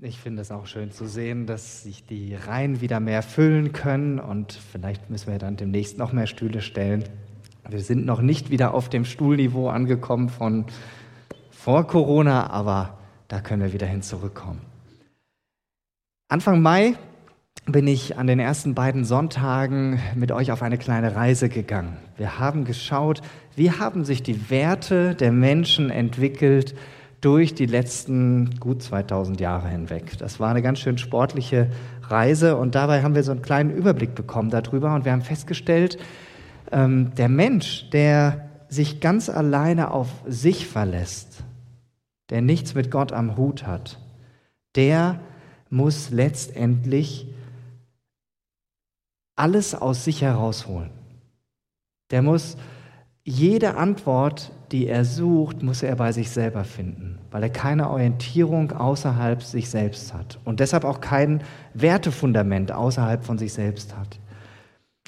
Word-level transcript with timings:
Ich 0.00 0.18
finde 0.18 0.40
es 0.40 0.50
auch 0.50 0.66
schön 0.66 0.90
zu 0.90 1.06
sehen, 1.06 1.46
dass 1.46 1.82
sich 1.82 2.06
die 2.06 2.34
Reihen 2.34 2.80
wieder 2.80 2.98
mehr 2.98 3.22
füllen 3.22 3.72
können 3.72 4.18
und 4.18 4.52
vielleicht 4.72 5.10
müssen 5.10 5.30
wir 5.30 5.38
dann 5.38 5.56
demnächst 5.56 5.98
noch 5.98 6.14
mehr 6.14 6.26
Stühle 6.26 6.62
stellen. 6.62 7.04
Wir 7.68 7.80
sind 7.80 8.06
noch 8.06 8.22
nicht 8.22 8.50
wieder 8.50 8.72
auf 8.72 8.88
dem 8.88 9.04
Stuhlniveau 9.04 9.68
angekommen 9.68 10.30
von 10.30 10.64
vor 11.50 11.86
Corona, 11.86 12.48
aber 12.48 12.98
da 13.28 13.40
können 13.40 13.62
wir 13.62 13.74
wieder 13.74 13.86
hin 13.86 14.00
zurückkommen. 14.00 14.62
Anfang 16.28 16.62
Mai 16.62 16.94
bin 17.66 17.86
ich 17.86 18.16
an 18.16 18.26
den 18.26 18.40
ersten 18.40 18.74
beiden 18.74 19.04
Sonntagen 19.04 20.00
mit 20.14 20.32
euch 20.32 20.52
auf 20.52 20.62
eine 20.62 20.78
kleine 20.78 21.14
Reise 21.16 21.50
gegangen. 21.50 21.98
Wir 22.16 22.38
haben 22.38 22.64
geschaut, 22.64 23.20
wie 23.56 23.70
haben 23.70 24.06
sich 24.06 24.22
die 24.22 24.48
Werte 24.48 25.14
der 25.14 25.32
Menschen 25.32 25.90
entwickelt 25.90 26.74
durch 27.22 27.54
die 27.54 27.66
letzten 27.66 28.58
gut 28.58 28.82
2000 28.82 29.40
Jahre 29.40 29.68
hinweg. 29.68 30.18
Das 30.18 30.40
war 30.40 30.50
eine 30.50 30.60
ganz 30.60 30.80
schön 30.80 30.98
sportliche 30.98 31.70
Reise 32.02 32.56
und 32.56 32.74
dabei 32.74 33.02
haben 33.02 33.14
wir 33.14 33.22
so 33.22 33.30
einen 33.30 33.42
kleinen 33.42 33.70
Überblick 33.70 34.14
bekommen 34.14 34.50
darüber 34.50 34.94
und 34.94 35.04
wir 35.04 35.12
haben 35.12 35.22
festgestellt, 35.22 35.98
ähm, 36.72 37.14
der 37.14 37.28
Mensch, 37.28 37.88
der 37.90 38.50
sich 38.68 39.00
ganz 39.00 39.28
alleine 39.28 39.92
auf 39.92 40.08
sich 40.26 40.66
verlässt, 40.66 41.44
der 42.30 42.42
nichts 42.42 42.74
mit 42.74 42.90
Gott 42.90 43.12
am 43.12 43.36
Hut 43.36 43.66
hat, 43.66 44.00
der 44.74 45.20
muss 45.70 46.10
letztendlich 46.10 47.28
alles 49.36 49.74
aus 49.74 50.04
sich 50.04 50.22
herausholen. 50.22 50.90
Der 52.10 52.22
muss 52.22 52.56
jede 53.24 53.76
Antwort, 53.76 54.50
die 54.72 54.88
er 54.88 55.04
sucht, 55.04 55.62
muss 55.62 55.82
er 55.82 55.96
bei 55.96 56.12
sich 56.12 56.30
selber 56.30 56.64
finden, 56.64 57.18
weil 57.30 57.42
er 57.42 57.50
keine 57.50 57.90
Orientierung 57.90 58.72
außerhalb 58.72 59.42
sich 59.42 59.68
selbst 59.68 60.14
hat 60.14 60.38
und 60.44 60.60
deshalb 60.60 60.84
auch 60.84 61.00
kein 61.00 61.42
Wertefundament 61.74 62.72
außerhalb 62.72 63.24
von 63.24 63.38
sich 63.38 63.52
selbst 63.52 63.96
hat. 63.96 64.18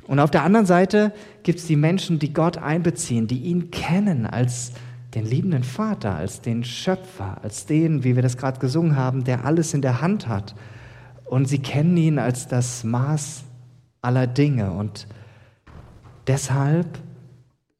Und 0.07 0.21
auf 0.21 0.31
der 0.31 0.43
anderen 0.43 0.67
Seite 0.67 1.13
gibt 1.43 1.61
es 1.61 1.67
die 1.67 1.77
Menschen, 1.77 2.19
die 2.19 2.35
Gott 2.35 2.59
einbeziehen, 2.59 3.27
die 3.27 3.39
ihn 3.39 3.71
kennen 3.71 4.27
als 4.27 4.73
den 5.15 5.25
liebenden 5.25 5.65
Vater, 5.65 6.15
als 6.15 6.41
den 6.43 6.65
Schöpfer, 6.65 7.39
als 7.43 7.65
den, 7.67 8.05
wie 8.05 8.15
wir 8.15 8.23
das 8.23 8.37
gerade 8.37 8.59
gesungen 8.59 8.97
haben, 8.97 9.25
der 9.25 9.47
alles 9.47 9.73
in 9.73 9.81
der 9.81 10.03
Hand 10.03 10.29
hat. 10.29 10.55
Und 11.25 11.49
sie 11.49 11.61
kennen 11.61 11.97
ihn 11.97 12.19
als 12.19 12.49
das 12.49 12.85
Maß 12.85 13.45
aller 14.03 14.27
Dinge. 14.27 14.73
Und 14.73 15.07
deshalb 16.27 16.99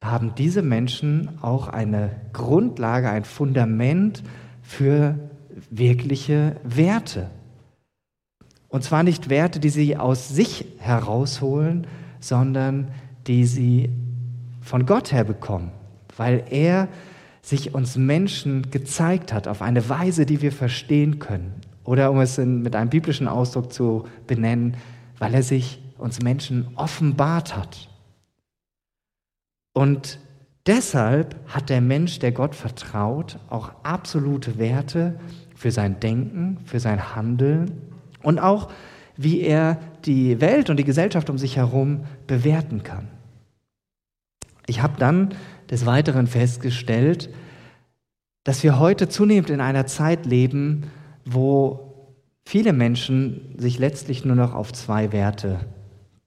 haben 0.05 0.33
diese 0.35 0.61
Menschen 0.61 1.37
auch 1.41 1.67
eine 1.67 2.11
Grundlage, 2.33 3.09
ein 3.09 3.25
Fundament 3.25 4.23
für 4.61 5.19
wirkliche 5.69 6.57
Werte. 6.63 7.29
Und 8.67 8.83
zwar 8.83 9.03
nicht 9.03 9.29
Werte, 9.29 9.59
die 9.59 9.69
sie 9.69 9.97
aus 9.97 10.29
sich 10.29 10.65
herausholen, 10.79 11.87
sondern 12.19 12.89
die 13.27 13.45
sie 13.45 13.89
von 14.61 14.85
Gott 14.85 15.11
her 15.11 15.23
bekommen, 15.23 15.71
weil 16.17 16.43
er 16.49 16.87
sich 17.41 17.75
uns 17.75 17.95
Menschen 17.95 18.71
gezeigt 18.71 19.31
hat 19.31 19.47
auf 19.47 19.61
eine 19.61 19.87
Weise, 19.87 20.25
die 20.25 20.41
wir 20.41 20.51
verstehen 20.51 21.19
können. 21.19 21.53
Oder 21.83 22.11
um 22.11 22.19
es 22.19 22.37
in, 22.39 22.63
mit 22.63 22.75
einem 22.75 22.89
biblischen 22.89 23.27
Ausdruck 23.27 23.71
zu 23.71 24.07
benennen, 24.25 24.75
weil 25.19 25.35
er 25.35 25.43
sich 25.43 25.81
uns 25.97 26.21
Menschen 26.21 26.67
offenbart 26.75 27.55
hat. 27.55 27.87
Und 29.75 30.19
deshalb 30.65 31.35
hat 31.47 31.69
der 31.69 31.81
Mensch, 31.81 32.19
der 32.19 32.31
Gott 32.31 32.55
vertraut, 32.55 33.39
auch 33.49 33.73
absolute 33.83 34.57
Werte 34.57 35.19
für 35.53 35.69
sein 35.69 35.99
Denken, 35.99 36.59
für 36.63 36.79
sein 36.79 37.13
Handeln 37.13 37.81
und 38.23 38.39
auch, 38.39 38.71
wie 39.17 39.41
er 39.41 39.77
die 40.05 40.39
Welt 40.39 40.69
und 40.69 40.77
die 40.77 40.85
Gesellschaft 40.85 41.29
um 41.29 41.37
sich 41.37 41.57
herum 41.57 42.05
bewerten 42.25 42.83
kann. 42.83 43.09
Ich 44.65 44.81
habe 44.81 44.97
dann 44.97 45.35
des 45.69 45.85
Weiteren 45.85 46.27
festgestellt, 46.27 47.29
dass 48.45 48.63
wir 48.63 48.79
heute 48.79 49.09
zunehmend 49.09 49.49
in 49.49 49.59
einer 49.59 49.87
Zeit 49.87 50.25
leben, 50.25 50.83
wo 51.25 52.13
viele 52.45 52.71
Menschen 52.71 53.55
sich 53.57 53.77
letztlich 53.77 54.23
nur 54.23 54.37
noch 54.37 54.53
auf 54.53 54.71
zwei 54.71 55.11
Werte 55.11 55.59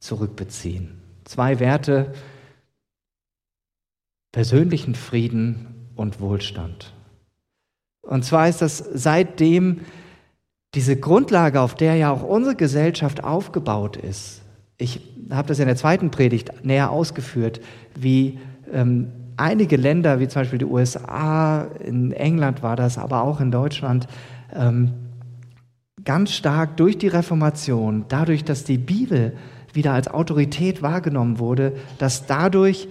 zurückbeziehen. 0.00 1.00
Zwei 1.24 1.60
Werte, 1.60 2.12
persönlichen 4.32 4.94
Frieden 4.94 5.66
und 5.96 6.20
Wohlstand. 6.20 6.92
Und 8.02 8.24
zwar 8.24 8.48
ist 8.48 8.62
das 8.62 8.78
seitdem 8.78 9.80
diese 10.74 10.96
Grundlage, 10.96 11.60
auf 11.60 11.74
der 11.74 11.96
ja 11.96 12.10
auch 12.10 12.22
unsere 12.22 12.54
Gesellschaft 12.54 13.24
aufgebaut 13.24 13.96
ist. 13.96 14.42
Ich 14.76 15.00
habe 15.30 15.48
das 15.48 15.58
in 15.58 15.66
der 15.66 15.76
zweiten 15.76 16.10
Predigt 16.10 16.64
näher 16.64 16.90
ausgeführt, 16.90 17.60
wie 17.94 18.38
ähm, 18.72 19.12
einige 19.36 19.76
Länder, 19.76 20.20
wie 20.20 20.28
zum 20.28 20.42
Beispiel 20.42 20.58
die 20.58 20.64
USA, 20.64 21.62
in 21.84 22.12
England 22.12 22.62
war 22.62 22.76
das, 22.76 22.98
aber 22.98 23.22
auch 23.22 23.40
in 23.40 23.50
Deutschland, 23.50 24.06
ähm, 24.54 24.92
ganz 26.04 26.32
stark 26.32 26.76
durch 26.76 26.98
die 26.98 27.08
Reformation, 27.08 28.04
dadurch, 28.08 28.44
dass 28.44 28.64
die 28.64 28.78
Bibel 28.78 29.36
wieder 29.72 29.92
als 29.92 30.08
Autorität 30.08 30.82
wahrgenommen 30.82 31.38
wurde, 31.38 31.72
dass 31.98 32.26
dadurch 32.26 32.88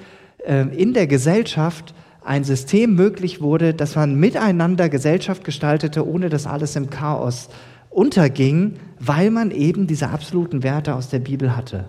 in 0.48 0.94
der 0.94 1.08
Gesellschaft 1.08 1.94
ein 2.24 2.44
System 2.44 2.96
möglich 2.96 3.42
wurde, 3.42 3.74
dass 3.74 3.96
man 3.96 4.16
miteinander 4.16 4.88
Gesellschaft 4.90 5.44
gestaltete, 5.44 6.08
ohne 6.08 6.30
dass 6.30 6.48
alles 6.48 6.76
im 6.76 6.90
Chaos 6.90 7.50
unterging, 7.90 8.76
weil 9.00 9.32
man 9.32 9.52
eben 9.52 9.88
diese 9.88 10.10
absoluten 10.10 10.64
Werte 10.64 10.96
aus 10.96 11.10
der 11.10 11.20
Bibel 11.20 11.56
hatte. 11.56 11.86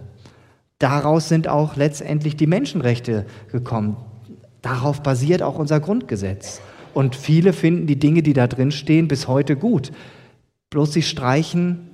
Daraus 0.78 1.28
sind 1.28 1.48
auch 1.48 1.76
letztendlich 1.76 2.36
die 2.36 2.46
Menschenrechte 2.46 3.26
gekommen. 3.50 3.96
Darauf 4.62 5.02
basiert 5.02 5.42
auch 5.42 5.58
unser 5.58 5.80
Grundgesetz. 5.80 6.60
Und 6.94 7.16
viele 7.16 7.52
finden 7.52 7.86
die 7.86 7.98
Dinge, 7.98 8.22
die 8.22 8.32
da 8.32 8.46
drin 8.46 8.70
stehen, 8.70 9.08
bis 9.08 9.28
heute 9.28 9.56
gut. 9.56 9.92
Bloß 10.70 10.92
sie 10.92 11.02
streichen 11.02 11.90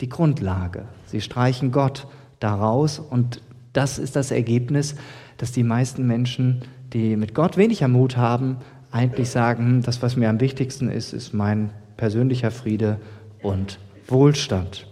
die 0.00 0.08
Grundlage. 0.08 0.86
Sie 1.06 1.20
streichen 1.20 1.72
Gott 1.72 2.06
daraus. 2.40 2.98
Und 2.98 3.42
das 3.72 3.98
ist 3.98 4.16
das 4.16 4.30
Ergebnis, 4.30 4.94
dass 5.38 5.52
die 5.52 5.62
meisten 5.62 6.06
Menschen, 6.06 6.62
die 6.92 7.16
mit 7.16 7.34
Gott 7.34 7.56
wenig 7.56 7.82
am 7.84 7.92
Mut 7.92 8.16
haben, 8.16 8.58
eigentlich 8.90 9.30
sagen, 9.30 9.66
hm, 9.66 9.82
das, 9.82 10.02
was 10.02 10.16
mir 10.16 10.28
am 10.28 10.40
wichtigsten 10.40 10.88
ist, 10.88 11.12
ist 11.12 11.34
mein 11.34 11.70
persönlicher 11.96 12.50
Friede 12.50 12.98
und 13.42 13.78
Wohlstand. 14.06 14.86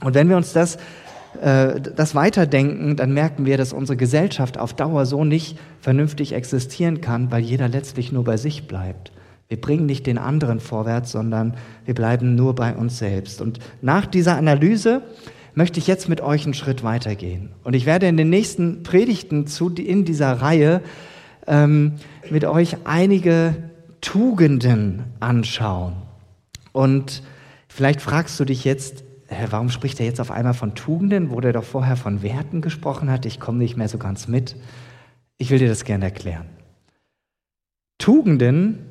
Und 0.00 0.14
wenn 0.14 0.28
wir 0.28 0.36
uns 0.36 0.52
das, 0.52 0.76
äh, 1.40 1.80
das 1.80 2.14
weiterdenken, 2.14 2.96
dann 2.96 3.12
merken 3.12 3.46
wir, 3.46 3.56
dass 3.56 3.72
unsere 3.72 3.96
Gesellschaft 3.96 4.58
auf 4.58 4.74
Dauer 4.74 5.06
so 5.06 5.24
nicht 5.24 5.58
vernünftig 5.80 6.32
existieren 6.32 7.00
kann, 7.00 7.30
weil 7.30 7.42
jeder 7.42 7.68
letztlich 7.68 8.12
nur 8.12 8.24
bei 8.24 8.36
sich 8.36 8.66
bleibt. 8.66 9.12
Wir 9.48 9.58
bringen 9.58 9.86
nicht 9.86 10.06
den 10.06 10.18
anderen 10.18 10.60
vorwärts, 10.60 11.10
sondern 11.10 11.54
wir 11.86 11.94
bleiben 11.94 12.34
nur 12.34 12.54
bei 12.54 12.74
uns 12.74 12.98
selbst. 12.98 13.40
Und 13.40 13.60
nach 13.80 14.04
dieser 14.04 14.36
Analyse 14.36 15.02
möchte 15.54 15.78
ich 15.78 15.86
jetzt 15.86 16.08
mit 16.08 16.20
euch 16.20 16.44
einen 16.44 16.54
Schritt 16.54 16.82
weitergehen. 16.82 17.50
Und 17.64 17.74
ich 17.74 17.86
werde 17.86 18.06
in 18.06 18.16
den 18.16 18.30
nächsten 18.30 18.82
Predigten 18.82 19.46
zu, 19.46 19.70
in 19.70 20.04
dieser 20.04 20.32
Reihe 20.32 20.82
ähm, 21.46 21.94
mit 22.30 22.44
euch 22.44 22.76
einige 22.84 23.56
Tugenden 24.00 25.04
anschauen. 25.20 25.94
Und 26.72 27.22
vielleicht 27.68 28.00
fragst 28.00 28.38
du 28.38 28.44
dich 28.44 28.64
jetzt, 28.64 29.04
warum 29.50 29.70
spricht 29.70 29.98
er 30.00 30.06
jetzt 30.06 30.20
auf 30.20 30.30
einmal 30.30 30.54
von 30.54 30.74
Tugenden, 30.74 31.30
wo 31.30 31.40
er 31.40 31.52
doch 31.52 31.64
vorher 31.64 31.96
von 31.96 32.22
Werten 32.22 32.60
gesprochen 32.60 33.10
hat? 33.10 33.26
Ich 33.26 33.40
komme 33.40 33.58
nicht 33.58 33.76
mehr 33.76 33.88
so 33.88 33.98
ganz 33.98 34.28
mit. 34.28 34.56
Ich 35.38 35.50
will 35.50 35.58
dir 35.58 35.68
das 35.68 35.84
gerne 35.84 36.04
erklären. 36.04 36.46
Tugenden, 37.98 38.86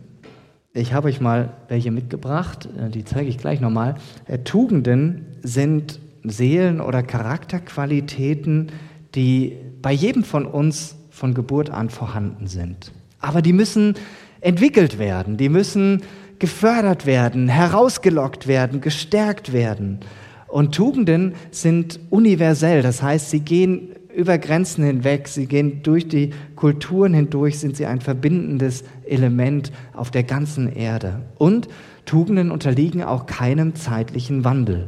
ich 0.74 0.94
habe 0.94 1.08
euch 1.08 1.22
mal 1.22 1.54
welche 1.70 1.92
mitgebracht, 1.92 2.68
äh, 2.78 2.90
die 2.90 3.06
zeige 3.06 3.30
ich 3.30 3.38
gleich 3.38 3.62
nochmal. 3.62 3.96
Äh, 4.26 4.40
Tugenden 4.40 5.26
sind 5.42 6.00
Seelen- 6.30 6.82
oder 6.82 7.04
Charakterqualitäten, 7.04 8.72
die 9.16 9.58
bei 9.82 9.92
jedem 9.92 10.24
von 10.24 10.46
uns 10.46 10.96
von 11.10 11.34
Geburt 11.34 11.70
an 11.70 11.90
vorhanden 11.90 12.48
sind. 12.48 12.92
Aber 13.20 13.42
die 13.42 13.54
müssen 13.54 13.96
entwickelt 14.42 15.00
werden, 15.00 15.38
die 15.38 15.50
müssen 15.50 16.04
gefördert 16.40 17.06
werden, 17.06 17.48
herausgelockt 17.48 18.48
werden, 18.48 18.82
gestärkt 18.82 19.54
werden. 19.54 20.00
Und 20.48 20.76
Tugenden 20.76 21.34
sind 21.52 22.00
universell, 22.10 22.82
das 22.82 23.02
heißt, 23.02 23.32
sie 23.32 23.42
gehen 23.42 23.90
über 24.16 24.38
Grenzen 24.38 24.84
hinweg, 24.84 25.28
sie 25.28 25.46
gehen 25.46 25.84
durch 25.84 26.08
die 26.08 26.32
Kulturen 26.56 27.14
hindurch, 27.14 27.60
sind 27.60 27.78
sie 27.78 27.86
ein 27.86 28.02
verbindendes 28.02 28.84
Element 29.06 29.72
auf 29.94 30.10
der 30.10 30.24
ganzen 30.24 30.74
Erde. 30.74 31.22
Und 31.38 31.68
Tugenden 32.06 32.50
unterliegen 32.50 33.04
auch 33.04 33.26
keinem 33.26 33.76
zeitlichen 33.76 34.44
Wandel. 34.44 34.88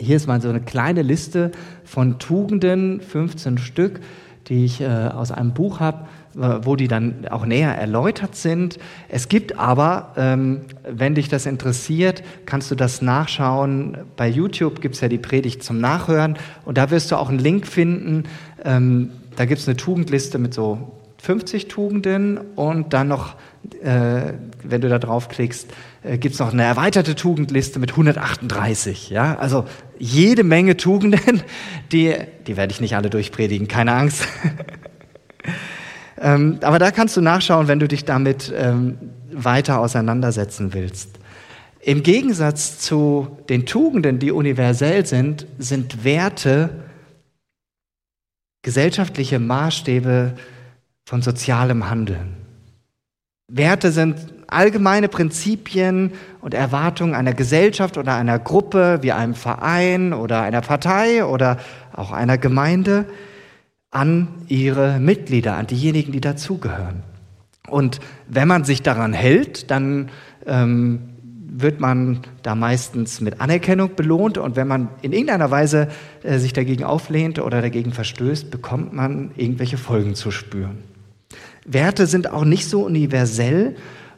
Hier 0.00 0.16
ist 0.16 0.26
mal 0.26 0.40
so 0.40 0.48
eine 0.48 0.60
kleine 0.60 1.02
Liste 1.02 1.52
von 1.84 2.18
Tugenden, 2.18 3.02
15 3.02 3.58
Stück, 3.58 4.00
die 4.46 4.64
ich 4.64 4.80
äh, 4.80 4.86
aus 4.86 5.30
einem 5.30 5.52
Buch 5.52 5.78
habe, 5.78 6.08
wo 6.32 6.74
die 6.74 6.88
dann 6.88 7.26
auch 7.28 7.44
näher 7.44 7.76
erläutert 7.76 8.34
sind. 8.34 8.78
Es 9.08 9.28
gibt 9.28 9.58
aber, 9.58 10.14
ähm, 10.16 10.62
wenn 10.88 11.16
dich 11.16 11.28
das 11.28 11.44
interessiert, 11.44 12.22
kannst 12.46 12.70
du 12.70 12.76
das 12.76 13.02
nachschauen. 13.02 13.98
Bei 14.16 14.26
YouTube 14.26 14.80
gibt 14.80 14.94
es 14.94 15.02
ja 15.02 15.08
die 15.08 15.18
Predigt 15.18 15.62
zum 15.62 15.80
Nachhören 15.80 16.38
und 16.64 16.78
da 16.78 16.90
wirst 16.90 17.10
du 17.10 17.16
auch 17.16 17.28
einen 17.28 17.38
Link 17.38 17.66
finden. 17.66 18.24
Ähm, 18.64 19.10
da 19.36 19.44
gibt 19.44 19.60
es 19.60 19.68
eine 19.68 19.76
Tugendliste 19.76 20.38
mit 20.38 20.54
so 20.54 20.92
50 21.18 21.68
Tugenden 21.68 22.38
und 22.56 22.94
dann 22.94 23.08
noch, 23.08 23.34
äh, 23.82 24.32
wenn 24.62 24.80
du 24.80 24.88
da 24.88 24.98
draufklickst, 24.98 25.70
äh, 26.02 26.18
gibt 26.18 26.34
es 26.34 26.38
noch 26.40 26.52
eine 26.52 26.64
erweiterte 26.64 27.14
Tugendliste 27.14 27.78
mit 27.78 27.90
138. 27.90 29.10
Ja? 29.10 29.36
Also 29.38 29.66
jede 29.98 30.44
Menge 30.44 30.76
Tugenden, 30.76 31.42
die, 31.92 32.14
die 32.46 32.56
werde 32.56 32.72
ich 32.72 32.80
nicht 32.80 32.96
alle 32.96 33.10
durchpredigen, 33.10 33.68
keine 33.68 33.92
Angst. 33.92 34.26
ähm, 36.20 36.58
aber 36.62 36.78
da 36.78 36.90
kannst 36.90 37.16
du 37.16 37.20
nachschauen, 37.20 37.68
wenn 37.68 37.78
du 37.80 37.88
dich 37.88 38.04
damit 38.04 38.52
ähm, 38.56 38.98
weiter 39.32 39.80
auseinandersetzen 39.80 40.72
willst. 40.72 41.18
Im 41.82 42.02
Gegensatz 42.02 42.78
zu 42.78 43.38
den 43.48 43.64
Tugenden, 43.64 44.18
die 44.18 44.32
universell 44.32 45.06
sind, 45.06 45.46
sind 45.58 46.04
Werte 46.04 46.70
gesellschaftliche 48.62 49.38
Maßstäbe 49.38 50.34
von 51.06 51.22
sozialem 51.22 51.88
Handeln. 51.88 52.39
Werte 53.52 53.90
sind 53.90 54.16
allgemeine 54.46 55.08
Prinzipien 55.08 56.12
und 56.40 56.54
Erwartungen 56.54 57.14
einer 57.14 57.34
Gesellschaft 57.34 57.98
oder 57.98 58.14
einer 58.14 58.38
Gruppe, 58.38 58.98
wie 59.02 59.12
einem 59.12 59.34
Verein 59.34 60.12
oder 60.12 60.42
einer 60.42 60.60
Partei 60.60 61.24
oder 61.24 61.58
auch 61.92 62.12
einer 62.12 62.38
Gemeinde 62.38 63.06
an 63.90 64.28
ihre 64.46 65.00
Mitglieder, 65.00 65.56
an 65.56 65.66
diejenigen, 65.66 66.12
die 66.12 66.20
dazugehören. 66.20 67.02
Und 67.68 68.00
wenn 68.28 68.48
man 68.48 68.64
sich 68.64 68.82
daran 68.82 69.12
hält, 69.12 69.70
dann 69.70 70.10
ähm, 70.46 71.10
wird 71.52 71.80
man 71.80 72.20
da 72.42 72.54
meistens 72.54 73.20
mit 73.20 73.40
Anerkennung 73.40 73.96
belohnt 73.96 74.38
und 74.38 74.56
wenn 74.56 74.68
man 74.68 74.88
in 75.02 75.12
irgendeiner 75.12 75.50
Weise 75.50 75.88
äh, 76.22 76.38
sich 76.38 76.52
dagegen 76.52 76.84
auflehnt 76.84 77.40
oder 77.40 77.60
dagegen 77.60 77.92
verstößt, 77.92 78.50
bekommt 78.50 78.92
man 78.92 79.32
irgendwelche 79.36 79.76
Folgen 79.76 80.14
zu 80.14 80.30
spüren. 80.30 80.89
Werte 81.64 82.06
sind 82.06 82.30
auch 82.30 82.44
nicht 82.44 82.68
so 82.68 82.84
universell 82.84 83.76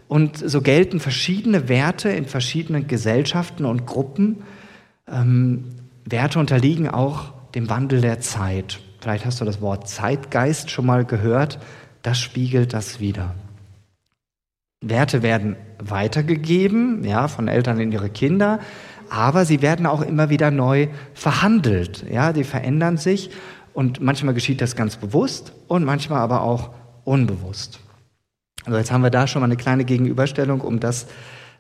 und 0.09 0.37
so 0.37 0.61
gelten 0.61 1.01
verschiedene 1.01 1.69
Werte 1.69 2.11
in 2.11 2.27
verschiedenen 2.27 2.87
Gesellschaften 2.87 3.65
und 3.65 3.87
Gruppen. 3.87 4.43
Ähm, 5.09 5.71
Werte 6.05 6.39
unterliegen 6.39 6.89
auch 6.89 7.33
dem 7.55 7.69
Wandel 7.69 8.01
der 8.01 8.21
Zeit. 8.21 8.81
Vielleicht 9.01 9.25
hast 9.25 9.41
du 9.41 9.45
das 9.45 9.61
Wort 9.61 9.89
Zeitgeist 9.89 10.71
schon 10.71 10.87
mal 10.87 11.05
gehört. 11.05 11.59
Das 12.03 12.19
spiegelt 12.19 12.73
das 12.73 13.01
wieder. 13.01 13.35
Werte 14.83 15.23
werden 15.23 15.57
weitergegeben, 15.79 17.05
ja, 17.05 17.29
von 17.29 17.49
Eltern 17.49 17.81
in 17.81 17.93
ihre 17.93 18.11
Kinder, 18.11 18.59
aber 19.11 19.45
sie 19.45 19.63
werden 19.63 19.87
auch 19.87 20.03
immer 20.03 20.29
wieder 20.29 20.51
neu 20.51 20.89
verhandelt, 21.15 22.05
ja, 22.11 22.33
die 22.33 22.45
verändern 22.45 22.97
sich 22.97 23.31
und 23.75 24.01
manchmal 24.01 24.35
geschieht 24.35 24.61
das 24.61 24.75
ganz 24.75 24.97
bewusst 24.97 25.53
und 25.69 25.85
manchmal 25.85 26.21
aber 26.21 26.43
auch 26.43 26.71
unbewusst. 27.05 27.81
Also 28.65 28.79
jetzt 28.79 28.93
haben 28.93 29.03
wir 29.03 29.11
da 29.11 29.27
schon 29.27 29.41
mal 29.41 29.47
eine 29.47 29.57
kleine 29.57 29.85
Gegenüberstellung, 29.85 30.61
um 30.61 30.81
das 30.81 31.07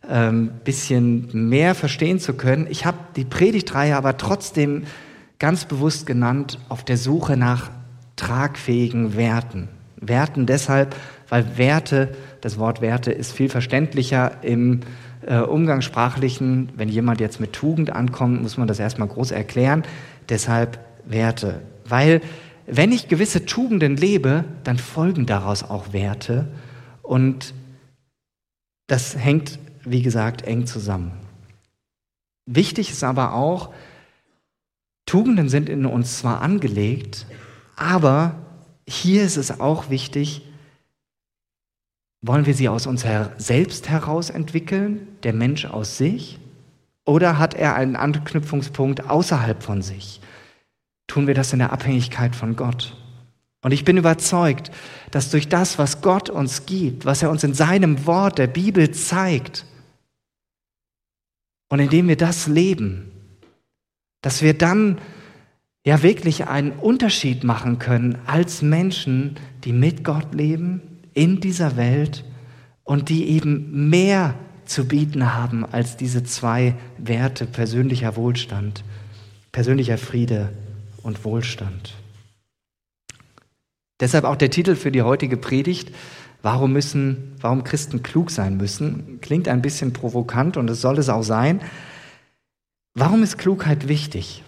ein 0.09 0.29
ähm, 0.29 0.51
bisschen 0.65 1.49
mehr 1.49 1.75
verstehen 1.75 2.19
zu 2.19 2.35
können. 2.35 2.67
Ich 2.69 2.87
habe 2.87 2.99
die 3.17 3.25
Predigtreihe 3.25 3.97
aber 3.97 4.17
trotzdem 4.17 4.85
ganz 5.39 5.65
bewusst 5.65 6.07
genannt 6.07 6.59
auf 6.69 6.85
der 6.85 6.97
Suche 6.97 7.37
nach 7.37 7.71
tragfähigen 8.17 9.17
Werten. 9.17 9.69
Werten 9.97 10.47
deshalb, 10.47 10.97
weil 11.29 11.57
Werte, 11.57 12.15
das 12.41 12.59
Wort 12.59 12.81
Werte 12.81 13.13
ist 13.13 13.33
viel 13.33 13.49
verständlicher 13.49 14.43
im 14.43 14.81
äh, 15.27 15.39
Umgangssprachlichen. 15.39 16.71
Wenn 16.77 16.89
jemand 16.89 17.21
jetzt 17.21 17.41
mit 17.41 17.53
Tugend 17.53 17.91
ankommt, 17.91 18.43
muss 18.43 18.57
man 18.57 18.69
das 18.69 18.81
erstmal 18.81 19.09
groß 19.09 19.31
erklären. 19.31 19.85
Deshalb 20.29 20.79
Werte. 21.05 21.63
Weil 21.85 22.21
wenn 22.67 22.93
ich 22.93 23.09
gewisse 23.09 23.45
Tugenden 23.45 23.97
lebe, 23.97 24.45
dann 24.65 24.79
folgen 24.79 25.27
daraus 25.27 25.63
auch 25.63 25.93
Werte. 25.93 26.49
Und 27.03 27.55
das 28.87 29.17
hängt, 29.17 29.59
wie 29.85 30.03
gesagt, 30.03 30.43
eng 30.43 30.67
zusammen. 30.67 31.13
Wichtig 32.47 32.91
ist 32.91 33.05
aber 33.05 33.35
auch, 33.35 33.73
Tugenden 35.07 35.49
sind 35.49 35.69
in 35.69 35.87
uns 35.87 36.19
zwar 36.19 36.41
angelegt, 36.43 37.27
aber 37.77 38.37
hier 38.89 39.25
ist 39.25 39.37
es 39.37 39.61
auch 39.61 39.91
wichtig, 39.91 40.43
wollen 42.21 42.47
wir 42.47 42.55
sie 42.55 42.69
aus 42.69 42.87
uns 42.87 43.05
selbst 43.39 43.89
heraus 43.89 44.31
entwickeln, 44.31 45.09
der 45.25 45.33
Mensch 45.33 45.65
aus 45.65 45.99
sich, 45.99 46.39
oder 47.05 47.39
hat 47.39 47.55
er 47.55 47.75
einen 47.75 47.97
Anknüpfungspunkt 47.97 49.11
außerhalb 49.11 49.63
von 49.63 49.83
sich? 49.83 50.21
Tun 51.13 51.27
wir 51.27 51.35
das 51.35 51.53
in 51.53 51.59
der 51.59 51.75
Abhängigkeit 51.75 52.35
von 52.35 52.57
Gott? 52.57 52.97
Und 53.61 53.73
ich 53.73 53.85
bin 53.85 53.99
überzeugt, 53.99 54.71
dass 55.11 55.31
durch 55.31 55.47
das, 55.47 55.77
was 55.77 56.01
Gott 56.01 56.31
uns 56.31 56.65
gibt, 56.65 57.05
was 57.05 57.23
er 57.23 57.31
uns 57.31 57.45
in 57.45 57.53
seinem 57.53 58.07
Wort 58.07 58.39
der 58.39 58.47
Bibel 58.47 58.91
zeigt, 58.93 59.67
und 61.69 61.81
indem 61.81 62.09
wir 62.09 62.17
das 62.17 62.47
leben, 62.47 63.13
dass 64.23 64.41
wir 64.41 64.57
dann 64.57 65.03
ja 65.85 66.03
wirklich 66.03 66.47
einen 66.47 66.73
Unterschied 66.73 67.45
machen 67.45 67.79
können 67.79 68.17
als 68.25 68.63
Menschen, 68.63 69.35
die 69.65 69.75
mit 69.75 70.05
Gott 70.05 70.35
leben, 70.35 70.81
in 71.13 71.43
dieser 71.43 71.77
Welt 71.77 72.25
und 72.85 73.11
die 73.11 73.29
eben 73.29 73.91
mehr 73.91 74.35
zu 74.65 74.89
bieten 74.89 75.35
haben 75.35 75.67
als 75.67 75.99
diese 75.99 76.25
zwei 76.25 76.75
Werte 76.97 77.45
persönlicher 77.45 78.17
Wohlstand, 78.17 78.83
persönlicher 79.51 79.99
Friede 79.99 80.55
und 81.03 81.25
Wohlstand. 81.25 81.95
Deshalb 84.01 84.25
auch 84.25 84.37
der 84.37 84.51
Titel 84.51 84.75
für 84.75 84.91
die 84.91 85.03
heutige 85.03 85.37
Predigt, 85.37 85.93
warum 86.43 86.73
müssen, 86.73 87.37
warum 87.41 87.65
Christen 87.65 88.03
klug 88.03 88.31
sein 88.31 88.57
müssen, 88.57 89.21
klingt 89.21 89.49
ein 89.49 89.63
bisschen 89.63 89.93
provokant 89.93 90.57
und 90.57 90.69
es 90.69 90.81
soll 90.81 90.99
es 90.99 91.09
auch 91.09 91.23
sein. 91.23 91.61
Warum 92.95 93.23
ist 93.23 93.39
Klugheit 93.39 93.89
wichtig? 93.89 94.43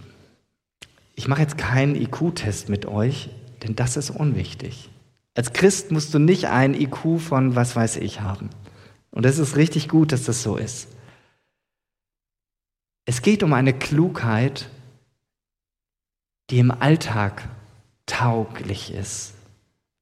Ich 1.15 1.29
mache 1.29 1.43
jetzt 1.43 1.57
keinen 1.57 1.95
IQ-Test 1.95 2.69
mit 2.69 2.87
euch, 2.87 3.31
denn 3.63 3.77
das 3.77 3.97
ist 3.97 4.11
unwichtig. 4.11 4.91
Als 5.35 5.53
Christ 5.53 5.91
musst 5.91 6.13
du 6.15 6.19
nicht 6.19 6.47
einen 6.47 6.75
IQ 6.75 7.21
von 7.21 7.57
was 7.57 7.75
weiß 7.77 7.97
ich 7.97 8.21
haben. 8.21 8.51
Und 9.11 9.25
es 9.27 9.39
ist 9.39 9.57
richtig 9.57 9.89
gut, 9.89 10.13
dass 10.13 10.25
das 10.25 10.43
so 10.43 10.57
ist. 10.57 10.89
Es 13.05 13.23
geht 13.23 13.43
um 13.43 13.53
eine 13.53 13.73
Klugheit, 13.73 14.69
die 16.51 16.59
im 16.59 16.71
Alltag 16.71 17.43
tauglich 18.07 18.93
ist 18.93 19.35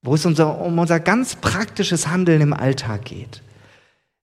wo 0.02 0.14
es 0.14 0.26
unser, 0.26 0.61
um 0.61 0.78
unser 0.78 1.00
ganz 1.00 1.37
praktisches 1.37 2.08
Handeln 2.08 2.40
im 2.40 2.52
Alltag 2.52 3.04
geht. 3.04 3.42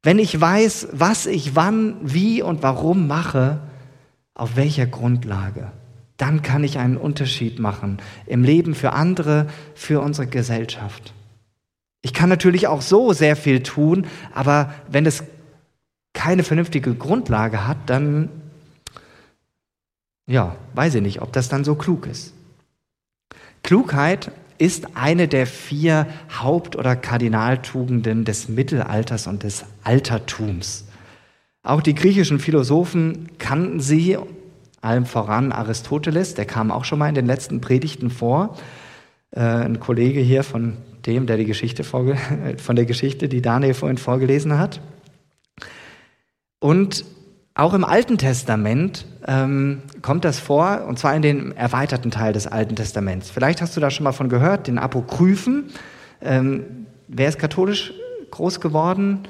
Wenn 0.03 0.19
ich 0.19 0.39
weiß, 0.39 0.89
was 0.91 1.25
ich 1.25 1.55
wann, 1.55 1.95
wie 2.01 2.41
und 2.41 2.61
warum 2.63 3.07
mache, 3.07 3.59
auf 4.33 4.55
welcher 4.55 4.85
Grundlage, 4.85 5.71
dann 6.17 6.41
kann 6.41 6.63
ich 6.63 6.77
einen 6.77 6.97
Unterschied 6.97 7.59
machen 7.59 7.99
im 8.25 8.43
Leben 8.43 8.75
für 8.75 8.93
andere, 8.93 9.47
für 9.73 10.01
unsere 10.01 10.27
Gesellschaft. 10.27 11.13
Ich 12.01 12.13
kann 12.13 12.29
natürlich 12.29 12.67
auch 12.67 12.81
so 12.81 13.11
sehr 13.11 13.35
viel 13.35 13.63
tun, 13.63 14.07
aber 14.33 14.73
wenn 14.89 15.05
es 15.05 15.23
keine 16.13 16.43
vernünftige 16.43 16.93
Grundlage 16.93 17.67
hat, 17.67 17.77
dann, 17.87 18.29
ja, 20.29 20.55
weiß 20.75 20.95
ich 20.95 21.01
nicht, 21.01 21.21
ob 21.21 21.33
das 21.33 21.49
dann 21.49 21.63
so 21.63 21.73
klug 21.73 22.05
ist. 22.05 22.33
Klugheit 23.63 24.31
ist 24.59 24.95
eine 24.95 25.27
der 25.27 25.47
vier 25.47 26.05
Haupt- 26.39 26.75
oder 26.75 26.95
Kardinaltugenden 26.95 28.25
des 28.25 28.47
Mittelalters 28.47 29.25
und 29.25 29.41
des 29.41 29.65
Altertums. 29.83 30.85
Auch 31.63 31.81
die 31.81 31.95
griechischen 31.95 32.39
Philosophen 32.39 33.29
kannten 33.39 33.79
sie, 33.79 34.17
allem 34.81 35.07
voran 35.07 35.51
Aristoteles, 35.51 36.35
der 36.35 36.45
kam 36.45 36.71
auch 36.71 36.85
schon 36.85 36.99
mal 36.99 37.09
in 37.09 37.15
den 37.15 37.25
letzten 37.25 37.59
Predigten 37.59 38.11
vor. 38.11 38.55
Äh, 39.31 39.41
ein 39.41 39.79
Kollege 39.79 40.19
hier 40.19 40.43
von 40.43 40.77
dem, 41.07 41.25
der 41.25 41.37
die 41.37 41.45
Geschichte 41.45 41.83
von 42.57 42.75
der 42.75 42.85
Geschichte, 42.85 43.29
die 43.29 43.41
Daniel 43.41 43.73
vorhin 43.73 43.97
vorgelesen 43.97 44.59
hat. 44.59 44.79
Und 46.59 47.03
auch 47.59 47.73
im 47.73 47.83
Alten 47.83 48.17
Testament 48.17 49.05
ähm, 49.27 49.81
kommt 50.01 50.25
das 50.25 50.39
vor, 50.39 50.85
und 50.87 50.97
zwar 50.97 51.15
in 51.15 51.21
dem 51.21 51.51
erweiterten 51.51 52.11
Teil 52.11 52.33
des 52.33 52.47
Alten 52.47 52.75
Testaments. 52.75 53.29
Vielleicht 53.29 53.61
hast 53.61 53.75
du 53.75 53.81
da 53.81 53.91
schon 53.91 54.05
mal 54.05 54.11
von 54.11 54.29
gehört, 54.29 54.67
den 54.67 54.77
Apokryphen. 54.77 55.65
Ähm, 56.21 56.87
wer 57.07 57.29
ist 57.29 57.39
katholisch 57.39 57.93
groß 58.31 58.61
geworden? 58.61 59.27